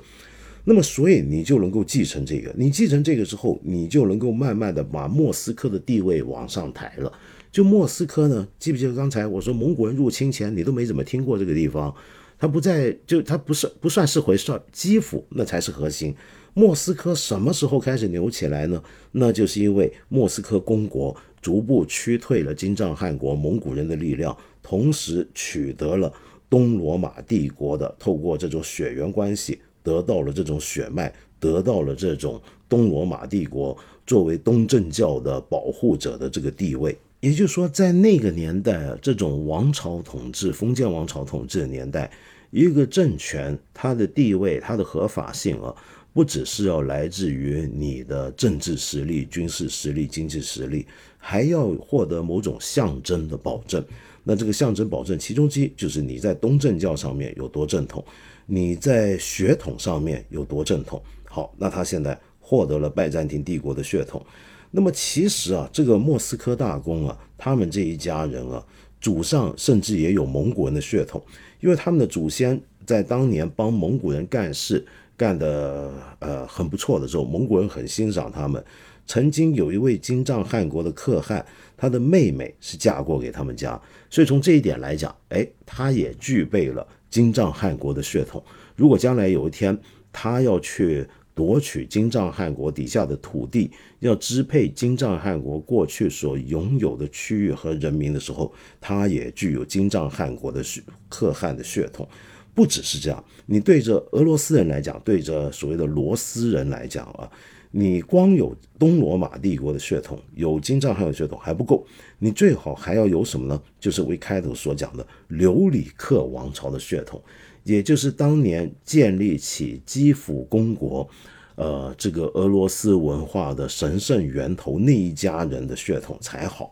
[0.62, 2.54] 那么，所以你就能够继承这个。
[2.54, 7.10] 你继承这个之后，你就能够慢慢的把莫斯科的地位往上抬了。
[7.50, 11.94] 就莫斯科呢，记不记得刚才我说蒙古人入侵前，你都没怎么听过这个地方？
[12.38, 14.60] 它不在，就它不是不算是回事。
[14.70, 16.14] 基辅那才是核心。
[16.54, 18.82] 莫斯科什么时候开始牛起来呢？
[19.12, 21.16] 那就是因为莫斯科公国。
[21.42, 26.12] 逐步驱退了金帐汗国蒙古人的力量，同时取得了
[26.48, 36.96] 东罗马帝国的透过这种血缘关系得到了这种血脉，得到了这种东罗马帝国作为东正教的保护者的这个地位。
[37.18, 42.08] 也就是说，在那个年代啊，这种王朝统治、封建王朝统治的年代，
[42.52, 45.74] 一个政权它的地位、它的合法性啊。
[46.12, 53.82] 不只是要来自于你的政治实力、军事实力、经济实力，还要获得某种象征的保证。
[54.22, 58.04] 那这个象征保证，其中之一就是你在东正教上面有多正统，
[58.46, 61.02] 你在血统上面有多正统。
[61.24, 64.24] 好，那他现在获得了拜占庭帝国的血统。
[64.70, 68.62] 那么其实啊，这个莫斯科大公啊，他们这一家人啊，
[69.00, 71.22] 祖上甚至也有蒙古人的血统，
[71.60, 74.84] 因为他们的祖先在当年帮蒙古人干事。
[75.22, 78.64] 干的呃很不错的时候，蒙古人很欣赏他们。
[79.06, 81.44] 曾经有一位金帐汗国的可汗，
[81.76, 83.80] 他的妹妹是嫁过给他们家，
[84.10, 88.42] 所以从这一点来讲，哎，他也具备了金帐汗国的血统。
[88.74, 89.78] 如果将来有一天
[90.12, 102.08] 他要去夺取金帐汗国底下的土地，要支配金帐汗国过去所拥有的区域和人民的时候，他也具有金帐汗国的血可汗的血统。
[102.54, 107.30] 不只是这样，你对着俄罗斯人来讲，对着所谓的罗斯人来讲啊，
[107.70, 111.86] 你光有东罗马帝国的血统，有金帐汗的血统还不够，
[112.18, 113.62] 你最好还要有什么呢？
[113.80, 117.22] 就是我一开头所讲的留里克王朝的血统，
[117.64, 121.08] 也就是当年建立起基辅公国，
[121.54, 126.70] 呃，这个俄罗斯文化的神圣源头那一家人的血统才好。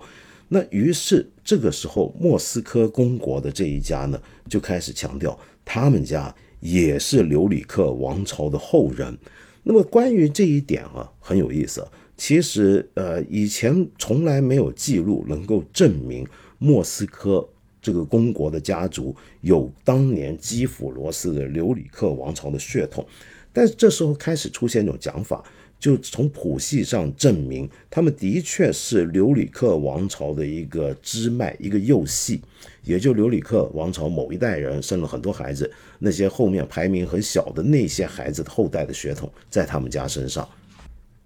[0.53, 5.38] 那于是这个时候，莫斯科公国的这一家呢，就开始强调。
[5.64, 9.16] 他们家也是留里克王朝的后人，
[9.62, 11.87] 那么关于这一点啊，很有意思。
[12.16, 16.27] 其实，呃，以前从来没有记录能够证明
[16.59, 17.49] 莫斯科
[17.81, 23.07] 这个公国的家族有当年基辅罗斯的留里克王朝的血统，
[23.53, 25.42] 但是这时候开始出现一种讲法。
[25.81, 32.43] 就从谱系上证明，他们的确是留里克王朝的一个支脉，一个幼系，
[32.85, 40.47] 也就留里克王朝某一代人生了很多孩子，那些后面排名很小的那些孩子的后代的血统在他们家身上。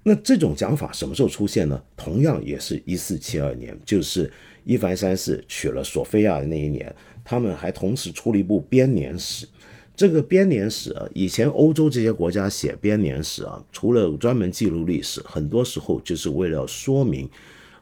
[0.04, 1.82] 那这种讲法什么时候出现呢？
[1.96, 4.30] 同样也是一四七二年，就是
[4.62, 9.48] 伊凡三世娶了索菲亚的那一年，他们还同时出了一部编年史。
[9.96, 17.28] 这个编年史啊，以前欧洲这些国家写编年史啊，除了专门记录历史，很多时候就是为了说明，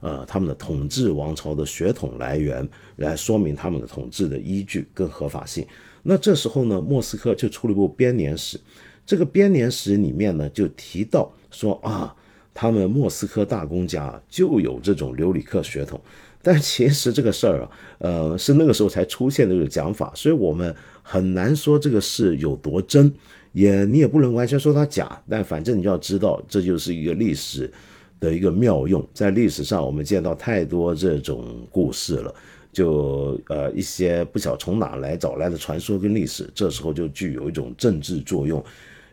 [0.01, 5.67] 呃，他们的统治王朝的血统来源，来说明他们的统治的依据跟合法性。
[6.03, 8.61] 那这时候呢，莫斯科就出了一部编年史，
[9.07, 12.15] 这个编年史里面呢，就提到说啊，
[12.53, 15.99] 他们莫斯科大公家就有这种留里克血统。
[16.45, 17.71] 但其实这个事儿啊，
[18.01, 23.13] 呃，是那个时候才出现的这个讲法，所以我们很难说这个事有多真，
[23.53, 25.21] 也你也不能完全说它假。
[25.29, 27.71] 但反正你要知道，这就是一个历史
[28.19, 32.35] 的一个妙用，在历史上我们见到太多这种故事了，
[32.73, 38.65] 就呃一些不晓从哪来找来的传说跟历史，这时候就具有一种政治作用，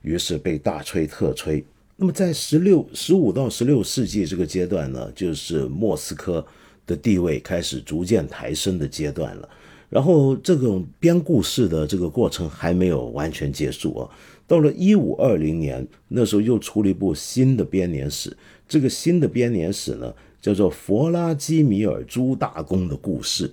[0.01, 1.63] 于是被大吹特吹。
[1.97, 6.45] 那么在十六、十五到十六世纪这个阶段呢，就是莫斯科。
[6.87, 9.49] 的地位开始逐渐抬升的阶段了，
[9.89, 14.09] 然后这种编故事的这个过程还没有完全结束啊。
[14.47, 18.35] 到了一五二零年，那时候又出了一部新的编年史，
[18.67, 23.51] 这个新的编年史呢叫做弗拉基米尔朱大公的故事。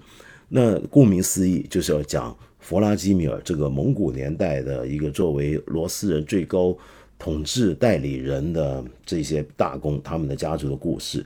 [0.48, 6.76] 那顾名思义，就是要讲弗拉基米尔这个蒙古年代的一个作为罗斯人最高
[7.18, 11.24] 统治代理人的这些大公，他们的家族的故事。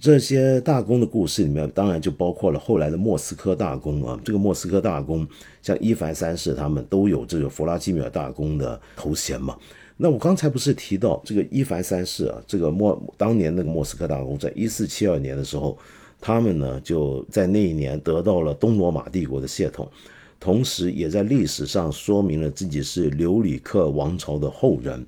[0.00, 4.18] 这些大公的故事里面，当然就包括了后来的莫斯科大公啊。
[4.24, 5.26] 这个莫斯科大公，
[5.62, 9.56] 像伊凡三世他们都有这个弗拉基米尔大公的头衔嘛。
[9.96, 15.78] 那我刚才不是提到这个伊凡三世啊，这个莫当年那个莫斯科大公，在一四七二年的时候，
[16.20, 19.88] 他们呢就在那一年得到了东罗马帝国的血统，
[20.38, 25.06] 同时也在历史上说明了自己是留里克王朝的后人。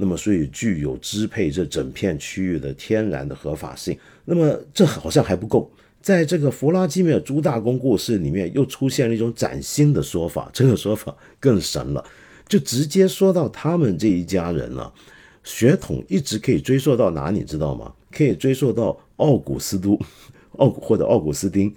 [0.00, 3.98] 那么，所以具有支配这整片区域的天然的合法性。
[4.24, 5.68] 那么，这好像还不够，
[6.00, 10.48] 在这个弗拉基米尔朱大公故事里面，又出现了一种崭新的说法。
[10.52, 12.04] 这个说法更神了，
[12.46, 14.92] 就直接说到他们这一家人了，
[15.42, 17.30] 血统一直可以追溯到哪？
[17.30, 17.92] 你知道吗？
[18.12, 19.98] 可以追溯到奥古斯都，
[20.52, 21.74] 奥或者奥古斯丁。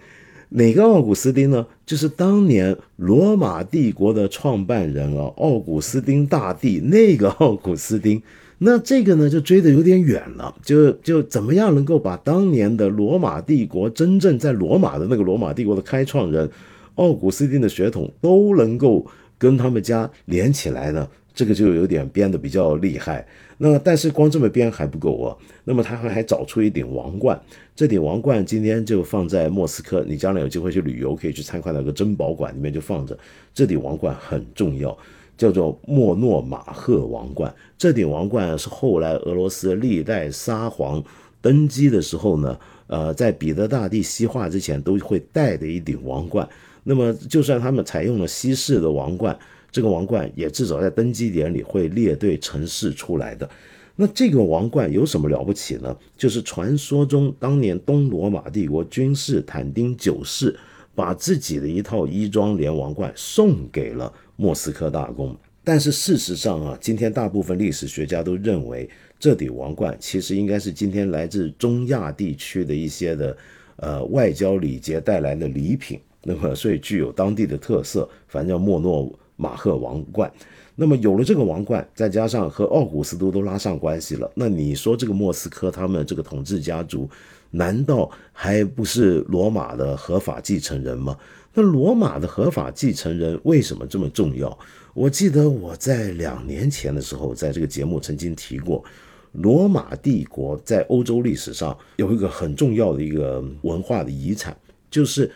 [0.50, 1.66] 哪个奥古斯丁呢？
[1.92, 8.22] 就是当年罗马帝国的创办人啊，奥古斯丁大帝那个奥古斯丁。
[8.60, 10.56] 那这个呢，就追的有点远了。
[10.64, 16.50] 就就怎么样能够把当年的罗马帝国真正在罗马的那个罗马帝国的开创人
[16.96, 19.06] 奥古斯丁的血统都能够
[19.38, 21.06] 跟他们家连起来呢？
[21.42, 23.26] 这个就有点编得比较厉害。
[23.58, 25.36] 那但是光这么编还不够啊。
[25.64, 27.42] 那么他还还找出一顶王冠，
[27.76, 30.06] 这顶王冠今天就放在莫斯科。
[30.08, 33.18] 你将来有机会去旅游，可以去参观那个珍宝馆，里面就放着。
[33.56, 34.96] 这顶王冠很重要，
[35.36, 37.52] 叫做莫诺马赫王冠。
[37.76, 41.04] 这顶王冠是后来俄罗斯历代沙皇
[41.42, 46.48] 登基的时候呢，呃，在彼得大帝西化之前都会戴的一顶王冠。
[46.84, 49.36] 那么就算他们采用了西式的王冠。
[49.72, 53.50] 这个王冠也至少在登基典礼会列队陈示出来的。
[53.96, 55.96] 那这个王冠有什么了不起呢？
[56.18, 60.58] 就是传说中当年东罗马帝国君士坦丁九世
[60.96, 65.36] 把自己的一套衣装连王冠送给了莫斯科大公。
[65.64, 73.38] 但是事实上啊，今天大部分历史学家都认为这顶王冠其实应该是今天来自中亚地区的一些的
[73.76, 76.00] 呃外交礼节带来的礼品。
[76.24, 79.14] 那么所以具有当地的特色，反正叫莫诺。
[79.42, 80.32] 马赫王冠，
[80.76, 87.10] 那么有了这个王冠，再加上和奥古斯都都拉上关系了，那你说这个莫斯科他们这个统治家族，
[87.50, 91.18] 难道还不是罗马的合法继承人吗？
[91.56, 94.56] 那罗马的合法继承人为什么这么重要？
[94.94, 98.84] 我记得我在两年前的时候，在这个节目曾经提过，
[99.32, 104.56] 罗马帝国在欧洲历史上有一个很重要的一个文化的遗产，
[104.92, 105.32] 就是。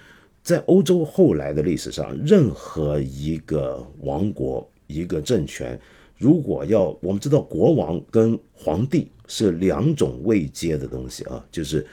[0.46, 5.78] 在欧洲后来的历史上，任何一个王国、一个政权，
[6.20, 11.84] 如果要我们知道，国王跟皇帝是两种位阶的东西啊，就是，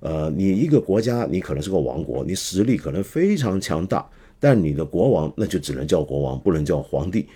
[0.00, 4.04] 呃，你一个国家，你可能是个王国，你实力可能非常强大，
[4.40, 7.28] 但你的国王那就只能叫国王，不能叫皇帝。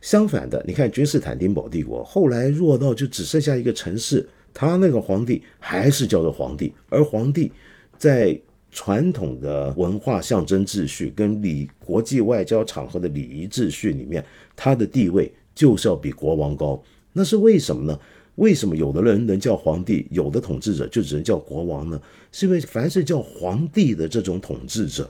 [0.00, 7.50] 相反的，你看君士坦丁堡帝国后来弱到就只剩下一个城市，他那个皇帝还是叫做皇帝，而皇帝
[7.98, 8.40] 在。
[8.70, 16.82] 传统的文化象征秩序跟礼国际外交场合的礼仪秩序里面，他的地位就是要比国王高。
[17.12, 17.98] 那是为什么呢？
[18.36, 22.00] 为什么有的人能叫皇帝，有的统治者就只能叫国王呢？
[22.32, 25.08] 是因为凡是叫皇帝的这种统治者，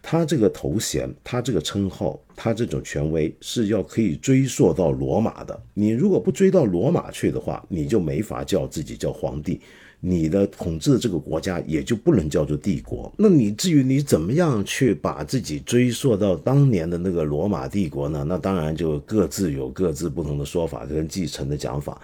[0.00, 5.60] 他这个头衔，他这个称号，他这种权威是要可以追溯到罗马的。
[5.74, 9.60] 你如果不追到罗马去的话，你就没法叫自己叫皇帝。
[10.04, 13.10] 你的统治的这个国家也就不能叫做帝国。
[13.16, 18.24] 那你至于你怎么样去把自己追溯到当年的那个罗马帝国呢？
[18.26, 22.00] 那当然就各自有各自不同的说法跟继承的讲法。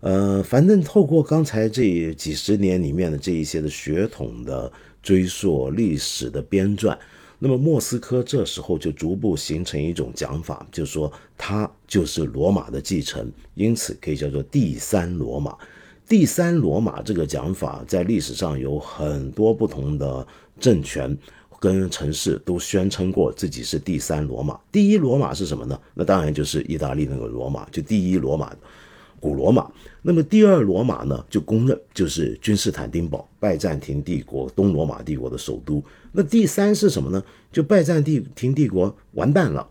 [0.00, 4.70] 呃，反正透过刚才这几十年里面的这一些的血统的
[5.02, 6.94] 追溯、历史的编撰，
[7.38, 15.56] 那么莫斯科这时候就逐步形成一种讲法，就是说它就是罗马的继承，因此可以叫做第三罗马。
[16.10, 20.26] 第三罗马这个讲法，在历史上有很多不同的
[20.58, 21.16] 政权
[21.60, 24.58] 跟城市都宣称过自己是第三罗马。
[24.72, 25.80] 第一罗马是什么呢？
[25.94, 28.52] 那当然就是意大利那个罗马，就第一罗马，
[29.20, 29.70] 古罗马。
[30.02, 35.80] 那么第二罗马呢，就公认就是君士坦丁堡，拜占庭帝国东罗马帝国的首都。
[36.10, 37.22] 那第三是什么呢？
[37.52, 39.64] 就拜占庭帝国完蛋了，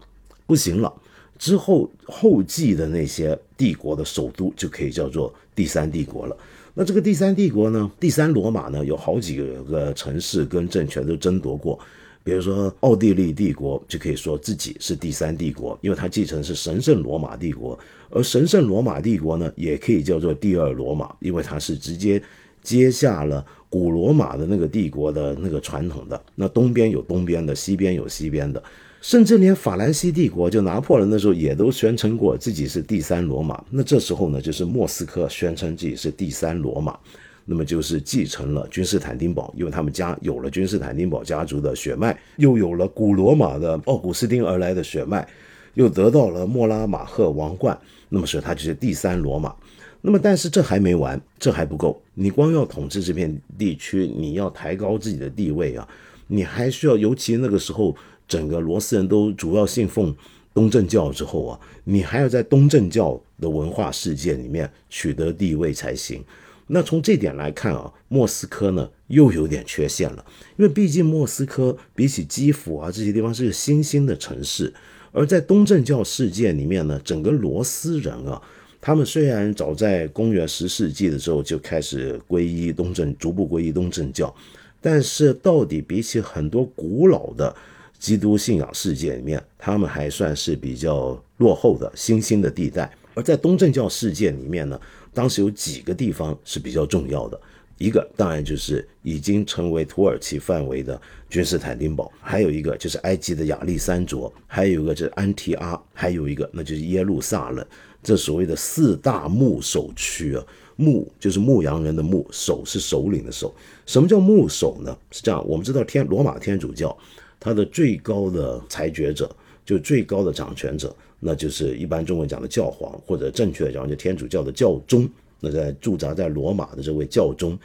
[0.48, 0.94] 不行了。
[1.38, 6.38] 之后后继的那些帝国的首都就可以叫做第三帝国了。
[6.74, 11.78] 那这个第三帝国呢，第三罗马呢，有好几个城市跟政权都争夺过。
[12.24, 17.78] 比如说奥地利帝国就可以说自己是第三帝国，因为它继承是神圣罗马帝国。
[18.10, 22.22] 而神圣罗马帝国呢，也可以叫做第二罗马，因为它是直接
[22.62, 26.22] 接下了古罗马的那个帝国的那个传统的。
[26.36, 28.64] 那东边有东边的，西边有西边的。
[29.02, 33.64] 甚至连法兰西帝国，就拿破仑的时候，也都宣称过自己是第三罗马。
[33.70, 36.98] 那这时候呢，就是莫斯科宣称自己是第三罗马，
[37.46, 45.28] 那么就是继承了君士坦丁堡，因为他们家有了君士坦丁堡家族的血脉，又有了古罗马的奥古斯丁而来的血脉，
[45.76, 47.80] 又得到了莫拉马赫王冠，
[48.10, 49.56] 那么所以他就是第三罗马。
[50.02, 52.02] 那么，但是这还没完，这还不够。
[52.14, 55.86] 你光要统治这片地区，你要抬高自己的地位啊，
[56.28, 57.94] 你还需要，尤其那个时候，
[58.30, 60.16] 整个罗斯人都主要信奉
[60.54, 66.24] 东正教之后啊，你还要在东正教的文化世界里面取得地位才行。
[66.68, 70.24] 那从这点来看啊，莫斯科呢又有点缺陷了，
[70.56, 74.72] 因为毕竟莫斯科比起基辅啊这些地方是个新兴的城市，
[75.12, 78.42] 而在东正教世界里面呢，整个罗斯人啊。
[78.82, 84.34] 他们虽然早在公元十世纪的时候就开始皈依东正，逐步皈依东正教，
[84.80, 87.54] 但是到底比起很多古老的
[88.00, 92.90] 基督信仰世界里面，他们还算是比较落后的新兴的地带。
[93.14, 94.80] 而在东正教世界里面呢，
[95.14, 97.40] 当时有几个地方是比较重要的，
[97.78, 107.66] 一个当然就是已经成为土耳其范围的君士坦丁堡，还有一个就是埃及的亚历山卓，还有一个就是安提阿，还有一个那就是耶路撒冷。
[108.02, 110.42] 这所谓的四大牧首区啊，
[110.78, 113.54] 牧就是牧羊人的牧，首是首领的首。
[113.86, 114.98] 什么叫牧首呢？
[115.12, 116.98] 是这样，我们知道天罗马天主教，
[117.40, 119.34] 他的最高的裁决者，
[119.66, 125.10] 就最高的掌权者，那就是一般中文讲的教皇，或者正确的讲就天主教的教宗。
[125.40, 127.58] 那在驻扎在罗马的这位教宗，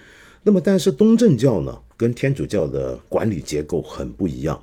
[0.43, 4.63] 那么但是东正教呢，跟天主教的管理结构很不一样。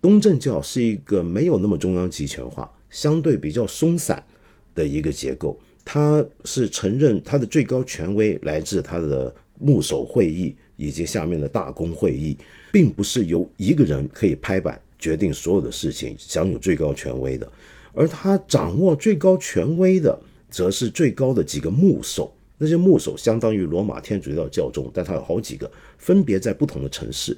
[0.00, 4.22] 东正教是一个没有那么中央集权化，相对比较松散。
[4.74, 9.30] 的一个结构，它是承认它的最高权威来自它的
[9.60, 12.36] 牧首会议以及下面的大公会议，
[12.72, 17.50] 并不是由一个人可以拍板决定所有的事情，享有最高权威的。
[17.92, 20.18] 而他掌握最高权威的，
[20.50, 22.32] 则是最高的几个牧首。
[22.58, 27.36] 那些牧首相当于罗马天主教教宗，但他有好几个，分别在不同的城市。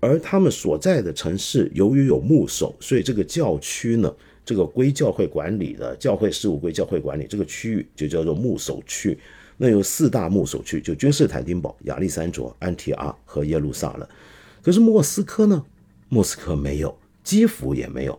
[0.00, 4.14] 而他们所在的城市由于有牧首，所以这个教区呢。
[4.46, 9.18] 这个归教会管理的教会事务归教会管理，这个区域就叫做牧首区。
[9.64, 14.06] 那有四大牧首区，就君士坦丁堡、亚历山卓、安提阿和耶路撒冷。
[14.62, 15.64] 可是莫斯科呢？
[16.10, 18.18] 莫斯科没有，基辅也没有。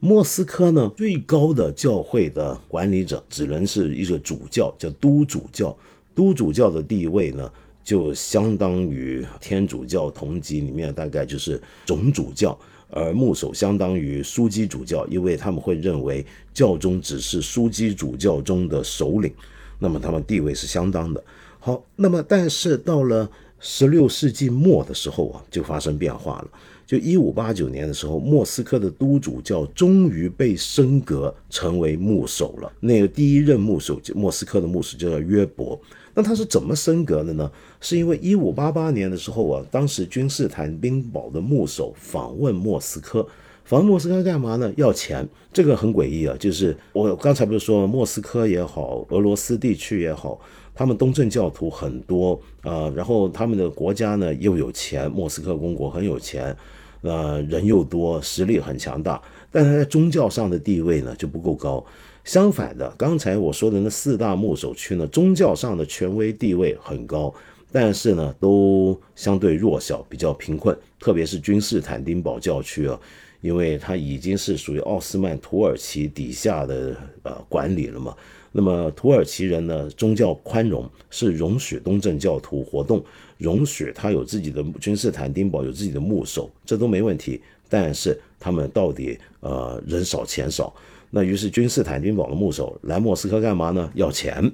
[0.00, 5.76] 莫斯科呢，最高的教会的管理者只能是一个主教，叫都主教。
[6.14, 7.52] 都主教的地位呢，
[7.84, 12.58] 就相当于天主教同级里面大概就是总主教。
[12.88, 16.24] 而牧首相当于枢机主教，因为他们会认为
[16.54, 19.30] 教宗只是枢机主教中的首领，
[19.78, 21.22] 那么他们地位是相当的。
[21.58, 26.48] 好，那么但是到了十六世纪末的时候啊，就发生变化了。
[26.86, 32.72] 就一五八九年的时候，莫斯科的都主教终于被升格成为牧首了。
[32.78, 35.76] 那个第一任牧首，莫斯科的牧首叫约伯。
[36.14, 37.50] 那他是怎么升格的呢？
[37.80, 43.26] 是因为一五八八年的时候啊，当时君士坦丁堡的牧首访问莫斯科，
[43.66, 44.72] 访问莫斯科干嘛呢？
[44.76, 45.28] 要钱。
[45.52, 50.40] 这个很诡异啊，就是我刚才不是说莫斯科也好，俄罗斯地区也好，
[50.72, 56.56] 他们东正教徒很多啊，然后他们的国家呢又有钱，莫斯科公国很有钱，
[57.00, 61.84] 呃，人又多，实力很强大，但他在宗教上的地位呢就不够高。
[62.22, 67.34] 相反的，刚才我说的那四大牧首区呢，宗教上的权威地位很高，
[67.72, 70.76] 但是呢，都相对弱小，比较贫困。
[71.00, 72.98] 特别是君士坦丁堡教区啊，
[73.40, 78.14] 因为它已经是属于奥斯曼土耳其底下的呃管理了嘛。
[78.52, 83.04] 那么土耳其人呢，宗教宽容，是容许东正教徒活动，
[83.36, 87.40] 容许他有自己的君士坦丁堡有自己的牧首，这都没问题。
[87.68, 90.74] 但是他们到底呃人少钱少。
[91.10, 93.90] 那于是君士坦丁堡的牧首来莫斯科干嘛呢？
[93.94, 94.50] 要钱。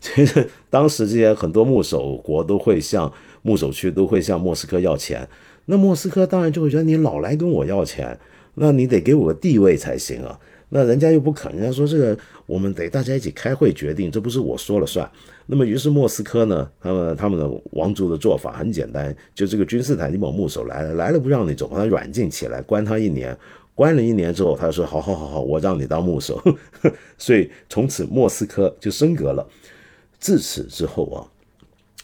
[0.00, 3.12] 其 实当时这些很多牧首国都会向
[3.42, 5.28] 牧首区都会向莫斯科要钱。
[5.66, 8.18] 那莫斯科当然就会觉得你老来跟我要钱，
[8.54, 10.38] 那你得给我个地位才行啊。
[10.70, 15.08] 那人家又不肯，人家说这个我们得大家一起开会决定，这不是我说了算。
[15.46, 23.36] 那么于是莫斯科呢，他们他们的王族的做法很简单，就这个君士坦丁堡牧首来了，来了不让你走，把他软禁起来，关他一年。
[23.74, 26.38] 关了一年之后，他说：“好好好好，我让你当牧首。
[27.16, 29.48] ”所以从此莫斯科就升格了。
[30.20, 31.24] 自此之后啊，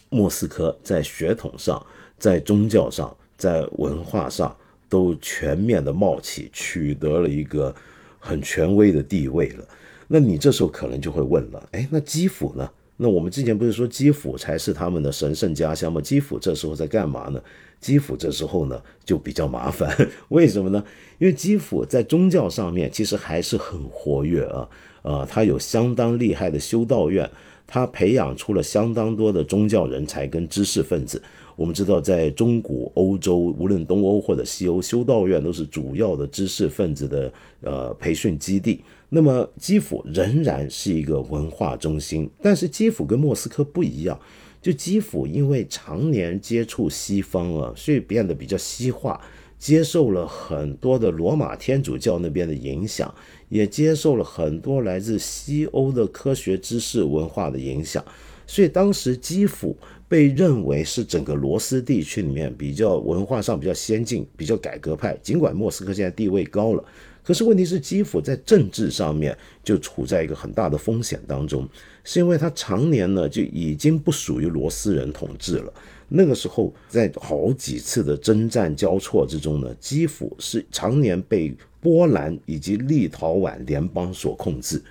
[0.09, 1.85] 莫斯科在血统上、
[2.17, 4.55] 在宗教上、在文化上
[4.87, 7.73] 都全面的冒起，取得了一个
[8.19, 9.65] 很权威的地位了。
[10.07, 12.69] 那你这时候可能就会问了：哎，那基辅呢？
[12.97, 16.01] 那我们之前不是说基辅才是他们的神圣家乡吗？
[16.01, 17.41] 基辅这时候在干嘛呢？
[17.79, 19.89] 基辅这时候呢就比较麻烦，
[20.27, 20.83] 为什么呢？
[21.17, 24.67] 因为基辅在宗教上面其实还是很活跃啊，
[25.03, 27.29] 呃，它有相当厉害的修道院，
[27.65, 31.21] 它培养出了相当多的宗教人才跟知识分子。
[31.59, 38.81] 我们知道，在中古欧洲，无论东欧或者西欧，修道院都是主要的知识分子的呃培训基地。
[39.09, 44.17] 那么基辅仍然是一个文化中心，但是基辅跟莫斯科不一样。
[44.61, 49.19] 就基辅因为常年接触西方啊，所以变得比较西化，
[49.57, 53.13] 接受了很多的罗马天主教那边的影响，
[53.49, 58.01] 也接受了很多来自西欧的科学知识文化的影响，
[58.47, 59.75] 所以当时基辅
[60.09, 65.15] 被认为是整个罗斯地区里面比较文化上比较先进、比较改革派。
[65.21, 66.83] 尽管莫斯科现在地位高了。
[67.23, 71.69] 可是问题是，基辅在政治上面就处在一个很大的风险当中，
[72.03, 75.71] 是因为他常年呢就已经不属于罗斯人统治了。
[76.07, 84.81] 那个时候，在好几次的征战交错之中呢，基辅是常年被波兰以及立陶宛联邦所控制。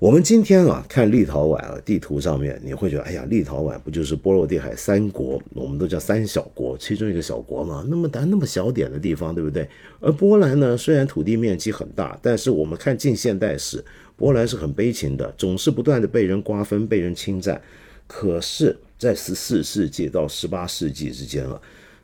[0.00, 9.68] 我们今天啊看立陶宛啊地图上面，你会觉得，哎呀，立陶宛不就是波罗的海三国，我们都叫三小国，其中一个小国嘛，那么大那么小点的地方，对不对？
[9.98, 13.84] 而波兰呢，虽然土地面积很大，但是我们看近现代史，
[14.14, 17.60] 波兰是很悲情的，总是不断的被人瓜分、被人侵占。
[18.06, 21.60] 可是，在十四世纪到十八世纪之间了，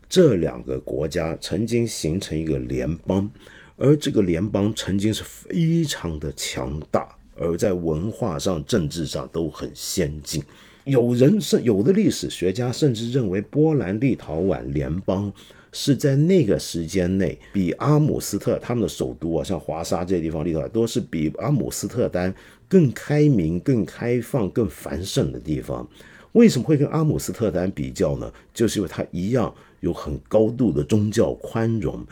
[0.08, 3.30] 这两个国家曾经形成一个联邦，
[3.76, 7.08] 而这个联邦曾经是非常的强大。
[7.36, 10.42] 而在文化上、政治上都很先进。
[10.84, 15.32] 有人是有的历史学家甚至认为，波兰立陶宛联邦
[15.72, 22.34] 是在那个时间内比阿姆斯特他们的首都啊，像华沙这些地方，立陶宛都是比阿姆斯特丹
[22.68, 25.88] 更开明、更开放、更繁盛的地方。
[26.32, 28.30] 为什么会跟阿姆斯特丹比较呢？
[28.52, 32.04] 就是因为它一样有很高度的宗教宽容。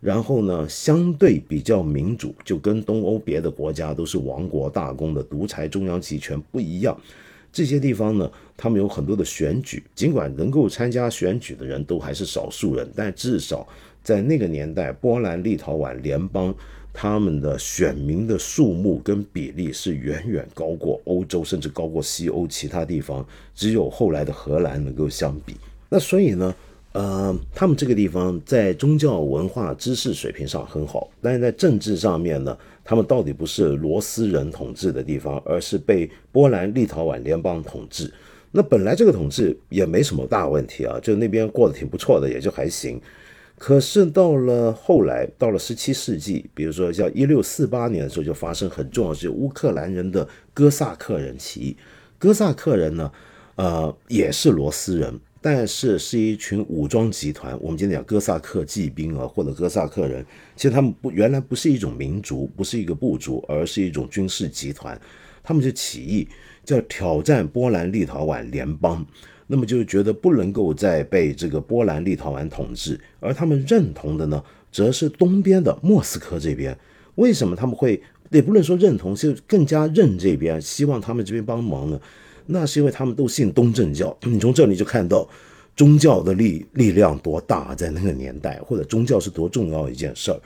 [0.00, 6.98] 然后呢，相对比较民主，就跟东欧别的国家都是王国大公的独裁中央集权不一样。
[7.52, 13.68] 这些地方呢，他们有很多的选举，尽管能够参加选举的人都还是少数人，但至少
[14.02, 16.54] 在那个年代，波兰立陶宛联邦
[16.94, 25.56] 他们的选民的数目跟比例是远远高过欧洲，甚至高过西欧其他地方，只有后来的荷兰能够相比。
[25.90, 26.54] 那所以呢？
[26.92, 38.12] 呃，他们这个地方在宗教文化知识水平上很好，但是在政治上面呢，他们到底不是罗斯人统治的地方，而是被波兰立陶宛联邦统治。
[38.50, 43.00] 那本来这个统治也没什么大问题啊，就那边过得挺不错的，也就还行。
[43.56, 51.76] 可是到了后来，到了十七世纪，比如说像一六四八年的时候，就发生很重要是乌克兰人的哥萨克人起义。
[52.18, 53.12] 哥萨克人呢，
[53.54, 55.20] 呃，也是罗斯人。
[55.42, 60.24] 但是是一群武装集团，我们今天讲哥萨克骑兵啊，或者哥萨克人，
[60.54, 65.00] 其实他们不原来不是一种民族，不是一个部族，而是一种军事集团。
[65.42, 66.28] 他们就起义，
[66.62, 69.04] 叫挑战波兰立陶宛联邦，
[69.46, 76.76] 那么就觉得不能够再被这个波兰立陶宛统治，而他们认同的呢，则是东边的莫斯科这边。
[77.14, 81.98] 为什么他们会也不能说认同，是更加认这边，希望他们这边帮忙呢？
[82.52, 85.28] 那是因为他们都信东正教，你从这里就看到
[85.76, 90.40] 宗教的力力量多大，在那个年代，或者宗教是多重要一件事儿。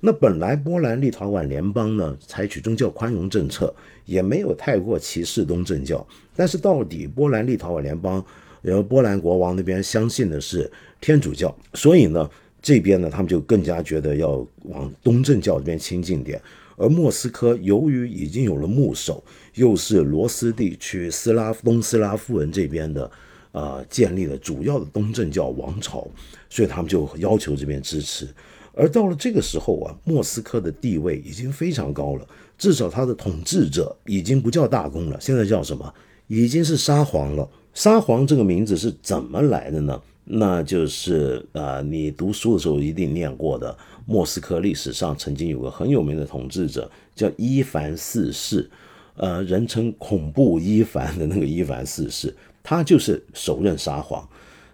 [0.00, 3.72] 那本来波兰立陶宛联邦呢，采取宗教宽容政策，
[4.04, 6.06] 也没有太过歧视东正教。
[6.36, 8.22] 但是到底波兰立陶宛联邦，
[8.60, 12.28] 然后波兰国王那边相信的是天主教，所以呢，
[12.60, 16.38] 这边呢，他们就更加觉得要往东正教这边亲近点。
[16.76, 19.22] 而莫斯科由于已经有了牧首，
[19.54, 23.10] 又是罗斯地区斯拉夫东斯拉夫人这边的，
[23.52, 26.06] 呃，建立了主要的东正教王朝，
[26.50, 28.28] 所以他们就要求这边支持。
[28.76, 32.26] 而到了这个时候啊，莫斯科的地位已经非常高了，
[32.58, 35.94] 至少他的统治者已经不叫大公了，现在叫什么？
[36.26, 37.48] 已经是沙皇了。
[37.72, 40.00] 沙皇这个名字是怎么来的呢？
[40.24, 43.76] 那就是啊，你读书的时候一定念过的。
[44.06, 48.68] 莫斯科历史上曾经有个很有名的统治者，叫伊凡四世，
[49.16, 54.28] 呃，人称恐怖伊凡的那个伊凡四世，他就是首任沙皇。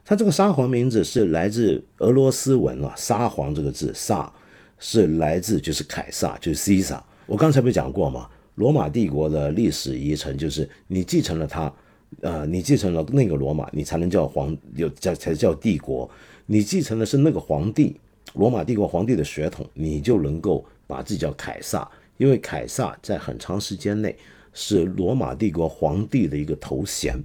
[0.04, 4.32] 他这个沙皇名字是来自俄罗斯文啊，沙皇这个字，萨
[4.78, 7.00] 是来自就是凯撒，就是 Caesar。
[7.26, 8.28] 我刚才不是讲过吗？
[8.56, 11.72] 罗马帝国的历史遗存就是你继承了他。
[12.22, 16.10] 呃，你继承了那个罗马，你才能叫皇，有叫才叫帝国。
[16.46, 17.96] 你继承的是那个皇帝，
[18.34, 21.88] 罗马帝国皇帝的血统，你就能够把自己叫凯撒。
[22.20, 24.14] 因为凯撒在很长时间内，
[24.52, 27.18] 是罗马帝国皇帝的一个头衔。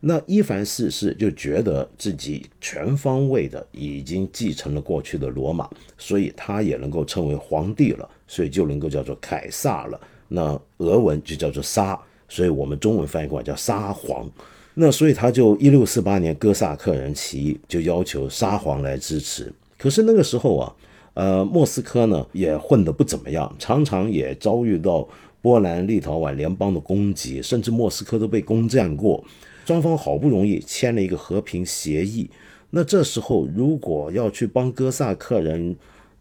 [0.00, 10.00] 那伊凡四世就觉得自己全方位的已经继承了过去的罗马，所以他也能够称为皇帝了，所以就能够叫做凯撒了。
[10.26, 11.96] 那俄文就叫做沙，
[12.28, 14.28] 所以我们中文翻译过来叫沙皇。
[14.74, 19.52] 那所以他就一六四八年哥萨克人起义，就要求沙皇来支持。
[19.78, 20.74] 可是那个时候啊，
[21.14, 25.06] 呃，莫斯科呢也混得不怎么样，常常也遭遇到
[25.40, 29.22] 波兰、立陶宛联邦的攻击，甚至莫斯科都被攻占过。
[29.66, 32.28] 双方好不容易签了一个和平协议，
[32.70, 35.76] 那这时候如果要去帮哥萨克人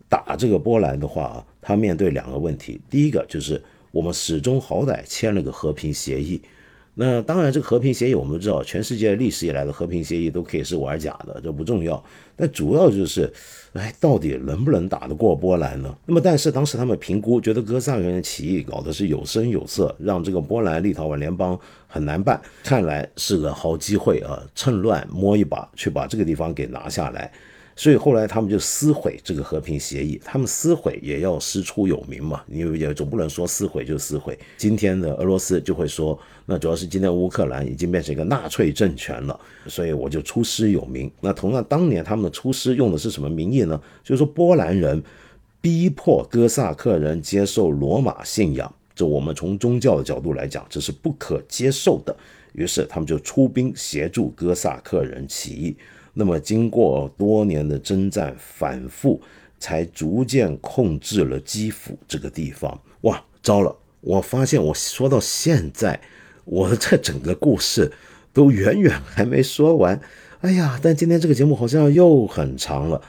[0.10, 3.62] 打这个波兰的话，他面对两个问题，第一个就是
[3.92, 6.42] 我们始终好歹签了个和平协议。
[6.94, 12.04] 那当然，这个和平协议我们都知道，全世界历史以来的和平协议都可以是玩假的，这不重要。
[12.36, 13.32] 但主要就是，
[13.74, 15.96] 哎，到底能不能打得过波兰呢？
[16.06, 27.32] 那么，但是当时他们评估，觉得哥萨克人起义搞的是有声有色，让这个波兰立陶宛联邦很难办，看来是个好机会啊，趁乱摸一把，去把这个地方给拿下来。
[27.82, 34.38] 所以后来他们就撕毁这个和平协议，他们撕毁也要师出有名嘛，因为也总不能说撕毁就撕毁。
[34.55, 36.15] 今天的俄罗斯就会说，
[36.45, 41.11] 那主要是今天乌克兰已经变成一个纳粹政权了，所以我就出师有名。
[41.21, 43.82] 那同样当年他们的出师用的是什么名义呢？
[44.03, 45.01] 就是说波兰人
[45.59, 52.15] 逼迫哥萨克人接受罗马信仰，这我们从宗教的角度来讲，这是不可接受的。
[52.53, 55.75] 于是他们就出兵协助哥萨克人起义。
[56.14, 59.22] 那么，经过多年的征战反复，
[59.59, 62.80] 才逐渐控制了基辅这个地方。
[63.01, 63.76] 哇，糟了！
[64.01, 65.99] 我发现我说到现在，
[66.43, 67.91] 我的这整个故事
[68.34, 69.99] 都远远还没说完。
[70.41, 73.01] 哎呀，但今天这个节目好像又很长了，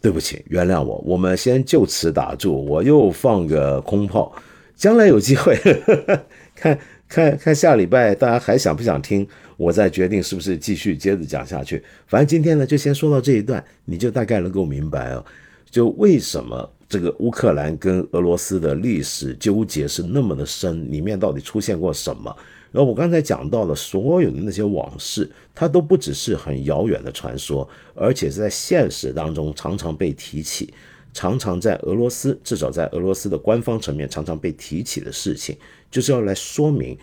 [0.00, 1.02] 对不起，原谅我。
[1.06, 4.32] 我们先就此打住，我又放个空炮，
[4.76, 5.58] 将来有机会
[6.54, 6.78] 看。
[7.06, 11.82] 看看下礼拜大家还想不想听，我再决定是不是继续接着讲下去。
[12.06, 15.24] 反正今天呢就先说到这一段，你就大概能够明白哦，
[15.70, 22.34] 就为什么这个乌克兰跟俄罗斯的历史纠结是那么的深，里面到底出现过什么？
[22.70, 30.74] 然后我刚才讲到了所有的那些往事，它都不只是很遥远的传说，而且是在现实当中常常被提起，
[31.12, 35.56] 常常在俄罗斯，至少在俄罗斯的官方层面常常被提起的事情。
[35.88, 36.98] 就是要来说明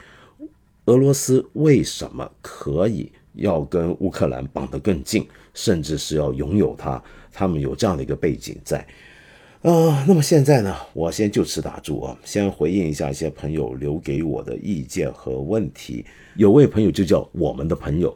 [0.86, 7.02] 俄罗斯为什么可以要跟乌克兰绑得更近，甚至是要拥有它。
[7.32, 8.80] 他们有这样的一个背景在
[9.62, 10.04] 啊。
[10.08, 16.04] 那么现在呢，我先就此打住啊，先回应一下一些朋友留给我的意见和问题。
[16.36, 18.14] 有位朋友就叫我们的朋友，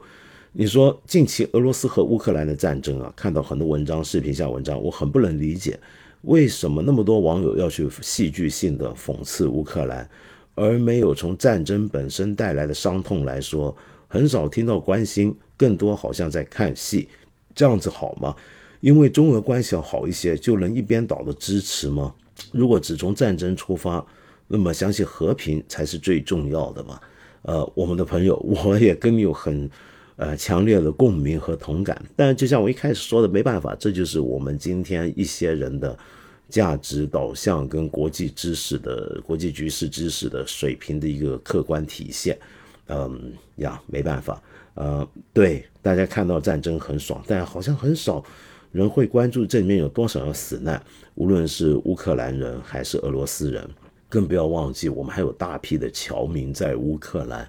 [0.51, 5.80] 你说近期俄罗斯和乌克兰的战争啊，看到很多文章、视频下文章，我很不能理解，
[6.24, 10.09] 为什么那么多网友要去戏剧性的讽刺乌克兰？
[10.55, 13.75] 而没有从战争本身带来的伤痛来说，
[14.07, 17.09] 很少听到关心，更多好像在看戏，
[17.53, 18.33] 这样子好吗？
[18.79, 22.15] 因为中俄关系要好一些，就能一边倒的支持吗？
[22.51, 24.05] 如果只从战争出发，
[24.47, 26.99] 那么相信和平才是最重要的嘛。
[27.41, 29.69] 呃，我们的朋友，我也跟你有很
[30.15, 35.97] 呃强烈的共鸣和同感，但就像我一开始说的，没办法，这就是我们今天一些人的。
[36.55, 42.39] 价值导向跟国际知识的国际局势知识的水平的一个客观体现，
[42.87, 44.41] 嗯呀，没办法，
[44.75, 48.23] 呃，对大家看到战争很爽，但好像很少
[48.71, 50.81] 人会关注这里面有多少人死难，
[51.15, 53.69] 无论是乌克兰人还是俄罗斯人，
[54.07, 57.45] 更不要忘记我们还有大批的侨民在乌克兰。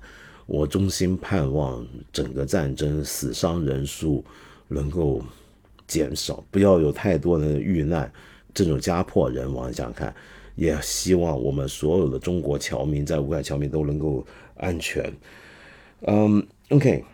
[0.47, 4.25] 我衷心盼望整个战争死伤人数
[4.67, 5.23] 能够
[5.87, 8.13] 减少，不要有太多的遇难。
[8.57, 10.13] 这种家破人亡，想看，
[10.55, 14.25] 也希望我们所有的中国侨民在乌克兰侨民都能够
[14.57, 15.13] 安全。
[16.07, 17.05] 嗯，OK，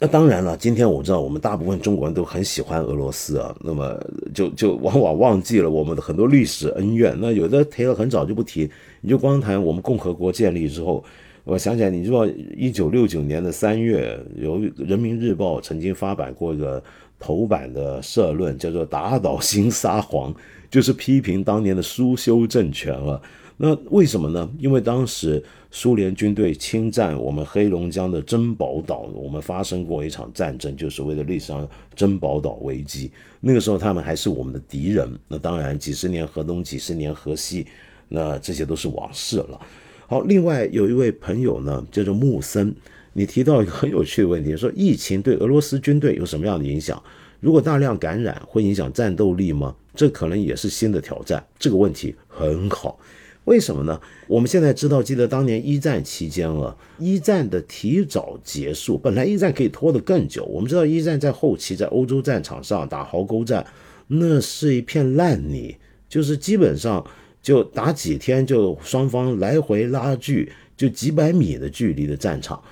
[0.00, 3.96] 那当然了，今天我知道我们大部分中国人都很喜欢俄罗斯啊，那么
[4.34, 7.16] 就就往往忘记了我们的很多历史恩怨。
[7.20, 8.68] 那有的提了很早就不提，
[9.00, 11.04] 你就光谈我们共和国建立之后，
[11.44, 12.26] 我想起来，你知道
[12.56, 16.82] 一九六九年的三月，有《人民日报》曾经发版过一个
[17.20, 20.34] 头版的社论，叫做“打倒新沙皇”。
[20.70, 23.20] 就是批评当年的苏修政权了。
[23.60, 24.48] 那为什么呢？
[24.58, 25.42] 因为当时
[25.72, 33.10] 苏联军队侵占我们黑龙江的珍宝岛，我们发生过一场战争，就所谓的历史上珍宝岛危机。
[33.40, 35.12] 那个时候他们还是我们的敌人。
[35.26, 37.66] 那当然，几十年河东，几十年河西，
[38.08, 39.60] 那这些都是往事了。
[40.06, 42.72] 好，另外有一位朋友呢，叫做木森，
[43.12, 47.02] 你提到一个很有趣的问题，说疫情对俄罗斯军队有什么样的影响？
[47.40, 49.74] 如果大量感染会影响战斗力吗？
[49.94, 51.44] 这可能也是新的挑战。
[51.58, 52.98] 这个问题很好，
[53.44, 54.00] 为什么呢？
[54.28, 60.44] 我们现在知道，记得当年一战期间啊，一战的提早结束，本来一战可以拖得更久。
[60.44, 63.66] 我们知道一战在后期在欧洲战场上打壕沟战，
[64.06, 65.76] 那是一片烂泥，
[66.08, 67.04] 就是基本上
[67.42, 72.62] 就打几天就双方来回拉锯，就几百米的距离的战场。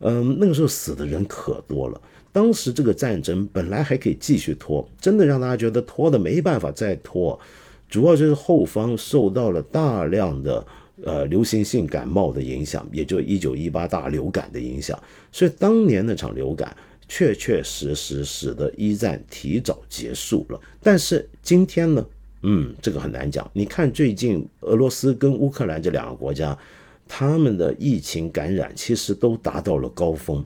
[0.00, 2.00] 嗯，那个时候死的人可多了。
[2.36, 7.40] 当时这个战争本来还可以继续拖，真的让大家觉得拖的没办法再拖。
[7.88, 10.66] 主要就是后方受到了大量的
[11.02, 16.76] 呃流行性感冒的影响，也就一九一八大流感的影响，所以当年那场流感
[17.08, 20.60] 确确实实使得一战提早结束了。
[20.82, 22.06] 但是今天呢，
[22.42, 23.50] 嗯，这个很难讲。
[23.54, 26.54] 你看最近俄罗斯跟乌克兰这两个国家，
[27.08, 30.44] 他们的疫情感染其实都达到了高峰，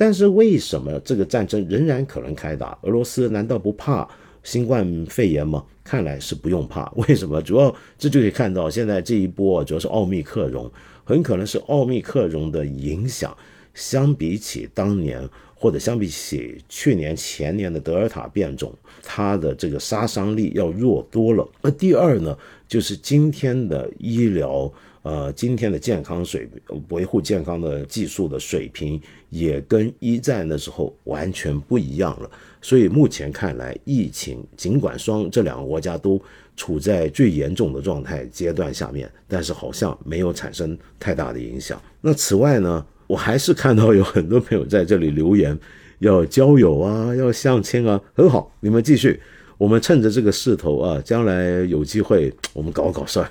[0.00, 2.78] 但是为什么这个战争仍然可能开打？
[2.80, 4.08] 俄罗斯难道不怕？
[4.42, 5.62] 新冠肺炎吗？
[5.84, 6.90] 看来是不用怕。
[6.96, 7.42] 为什么？
[7.42, 10.72] 主要这就可以看到，现在这一波主要是奥密克戎，
[11.04, 13.36] 很可能是奥密克戎的影响，
[13.74, 18.72] 相比起当年或者相比起去年前年的德尔塔变种，
[19.02, 21.46] 它的这个杀伤力要弱多了。
[21.60, 22.34] 那第二呢，
[22.66, 24.72] 就是今天的医疗。
[25.02, 26.46] 呃，今天的健康水
[26.90, 32.30] 维护健康的技术的水平也跟一战的时候完全不一样了。
[32.60, 36.20] 所以目前看来，疫情尽管双这两个国家都
[36.54, 41.80] 处在最严重的状态阶段下面，但是好像没有产生太大的影响。
[42.02, 45.58] 那此外呢，我还是看到有很多朋友在这里留言，
[46.00, 49.18] 要交友啊，要相亲啊，很好，你们继续，
[49.56, 53.30] 我们趁着这个势头啊，将来有机会我们搞搞事儿。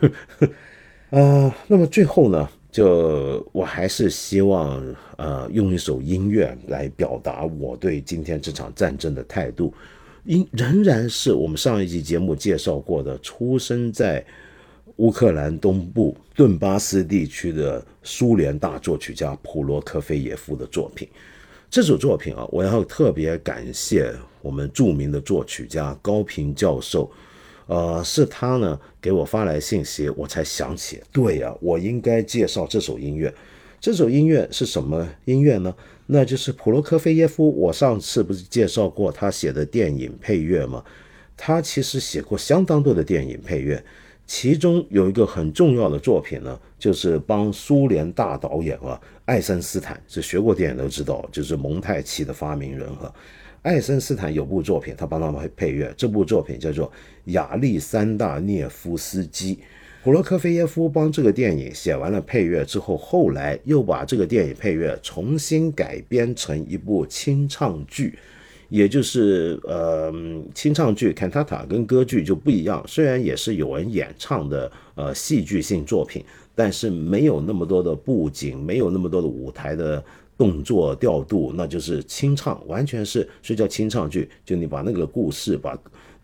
[1.12, 9.74] 呃，那么最后呢，就我还是希望呃用一首音乐来表达我对今天这场战争的态度，
[10.24, 14.24] 因仍然是我们上一集节目介绍过的，出生在
[14.98, 21.08] 乌克兰东部顿巴斯地区的苏联大作曲家普罗科菲耶夫的作品。
[21.72, 27.10] 这首作品啊，我要特别感谢我们著名的作曲家高平教授。
[27.70, 33.32] 呃，是他呢给我发来信息，我才想起，对呀，我应该介绍这首音乐。
[33.80, 35.72] 这首音乐是什么音乐呢？
[36.08, 37.48] 那就是普罗科菲耶夫。
[37.56, 40.84] 我上次不是介绍过他写的电影配乐吗？
[41.38, 43.82] 他其实写过相当多的电影配乐，
[44.26, 53.14] 其中有一个很重要的作品呢，就是帮苏联大导演啊，爱森斯坦，是学过电影都知道，就是蒙太奇的发明人哈。
[53.62, 55.94] 爱森斯坦有部作品，他帮他们配乐。
[55.98, 56.88] 这部作品叫做
[57.32, 59.56] 《亚历山大涅夫斯基》。
[60.04, 68.18] 普罗科菲耶夫帮这个电影写完了配乐之后，后来又把这个电影配乐重新改编成一部清唱剧，
[68.70, 70.14] 也就是呃，
[70.56, 72.84] 清唱剧 cantata 跟歌剧就不一样。
[72.88, 76.24] 虽然也是有人演唱的呃戏剧性作品，
[76.56, 80.04] 但是没有那么多的布景，没有那么多的舞台的。
[80.40, 84.30] 动作调度，那就是清唱，完全是所以叫清唱剧。
[84.46, 85.78] 就你把那个故事、把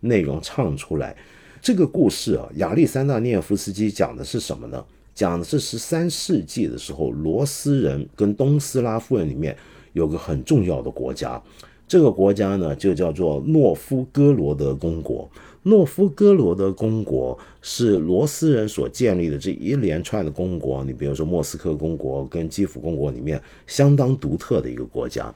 [0.07, 1.15] 内容唱出来。
[1.61, 4.83] 这个故事啊，亚历山大涅夫斯基讲的是什么呢？
[5.13, 9.55] 讲的是十三世纪的时候，罗斯人跟东斯拉夫人里面
[9.93, 11.41] 有个很重要的国家，
[11.87, 15.29] 这个国家呢就叫做诺夫哥罗德公国。
[15.63, 25.33] 诺夫哥罗德公国是罗斯人所建立的这一连串的公国，你比如说莫斯科公国跟基辅公国里面相当独特的一个国家，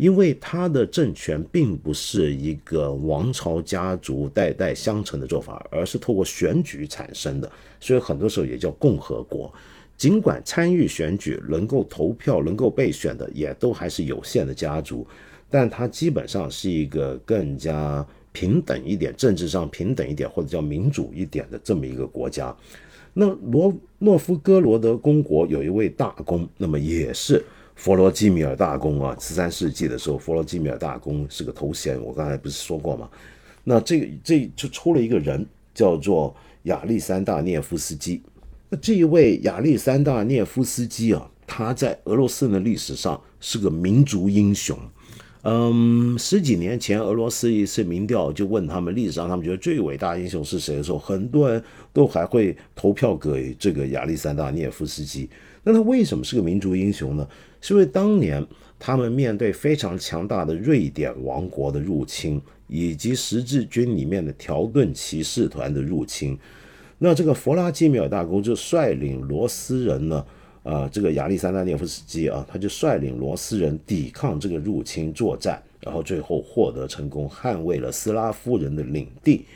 [0.00, 9.52] 因为他的政权并不是一个王朝家族代代相承的做法，而是透过选举产生的，所以很多时候也叫共和国。
[9.98, 15.06] 尽管参与选举、能够投票、能够被选的也都还是有限的家族，
[15.50, 18.06] 但它基本上是一个更加。
[18.32, 22.56] 平等一点，政治上平等一点，或者叫民主一点的这么一个国家。
[23.12, 27.44] 那罗诺夫哥罗德公国有一位大公，那么也是
[27.80, 29.16] 弗罗基米尔大公啊。
[29.18, 33.08] 十三世纪的时候，弗罗基米尔大公是个头衔，我刚才不是说过吗？
[33.64, 38.20] 那这个这就出了一个人，叫做亚历山大涅夫斯基。
[38.68, 44.78] 那这一位亚历山大涅夫斯基啊，他在俄罗斯的历史上是个民族英雄。
[45.44, 51.64] 嗯，十几年前，俄罗斯一次民调就问他们历史上他们觉得最伟大英雄是谁的时候，很多人
[51.94, 55.30] 都还会投票给这个亚历山大涅夫斯基。
[55.62, 57.26] 那他为什么是个民族英雄呢？
[57.60, 58.46] 是因为当年
[58.78, 66.38] 他们面对非常强大的瑞典王国的入侵，以及十字军里面的条顿骑士团的入侵，
[66.98, 70.24] 那这个弗拉基米尔大公就率领罗斯人呢。
[70.62, 79.46] 啊，这个亚历山大涅夫斯基啊，他就率领罗斯人抵抗这个入侵作战，然后最后获得成功，捍卫了斯拉夫人的领地。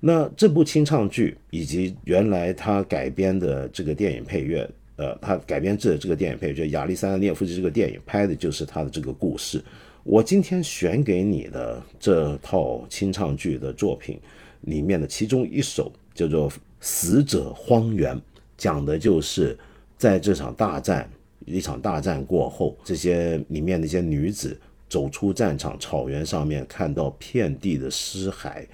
[0.00, 9.62] 那这部清唱剧以及原来他改编的这个电影配乐，呃，他改编自的这个电影配乐《亚历山大涅夫斯基》这个电影拍的就是他的这个故事。
[10.04, 14.20] 我今天选给你的这套清唱剧的作品
[14.60, 18.14] 里面的其中一首叫做《死者荒原》，
[18.56, 19.58] 讲的就是
[19.96, 21.10] 在这场大战
[21.46, 24.56] 一场大战过后，这些里面那些女子
[24.88, 28.64] 走出战场，草原上面看到遍地的尸骸。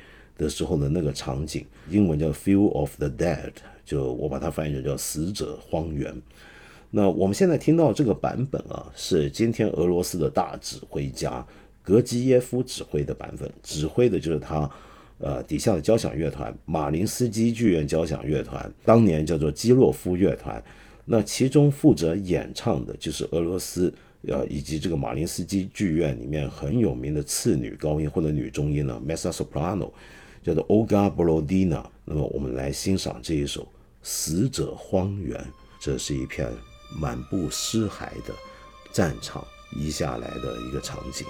[0.40, 3.50] 的时候的那个场景，英文叫《Field of the Dead》，
[3.84, 6.10] 就我把它翻译成叫“死者荒原”。
[6.90, 11.46] 那我们现在听到这个版本啊，是今天俄罗斯的大指挥家
[11.82, 14.68] 格基耶夫指挥的版本，指挥的就是他
[15.18, 20.60] 呃底下的交响乐团马林斯基剧院交响乐团，当年叫做基洛夫乐团。
[21.04, 23.92] 那其中负责演唱的就是俄罗斯
[24.26, 29.90] 呃以及这个马林斯基剧院里面很有名的次女高音或者女中音呢，mezzo soprano。
[30.42, 33.62] 叫做 Olga Bolodina，那么我们来欣赏这一首
[34.02, 35.38] 《死者荒原》，
[35.78, 36.50] 这是一片
[36.98, 38.34] 满布尸骸的
[38.92, 39.44] 战场
[39.76, 41.26] 移下来的一个场景。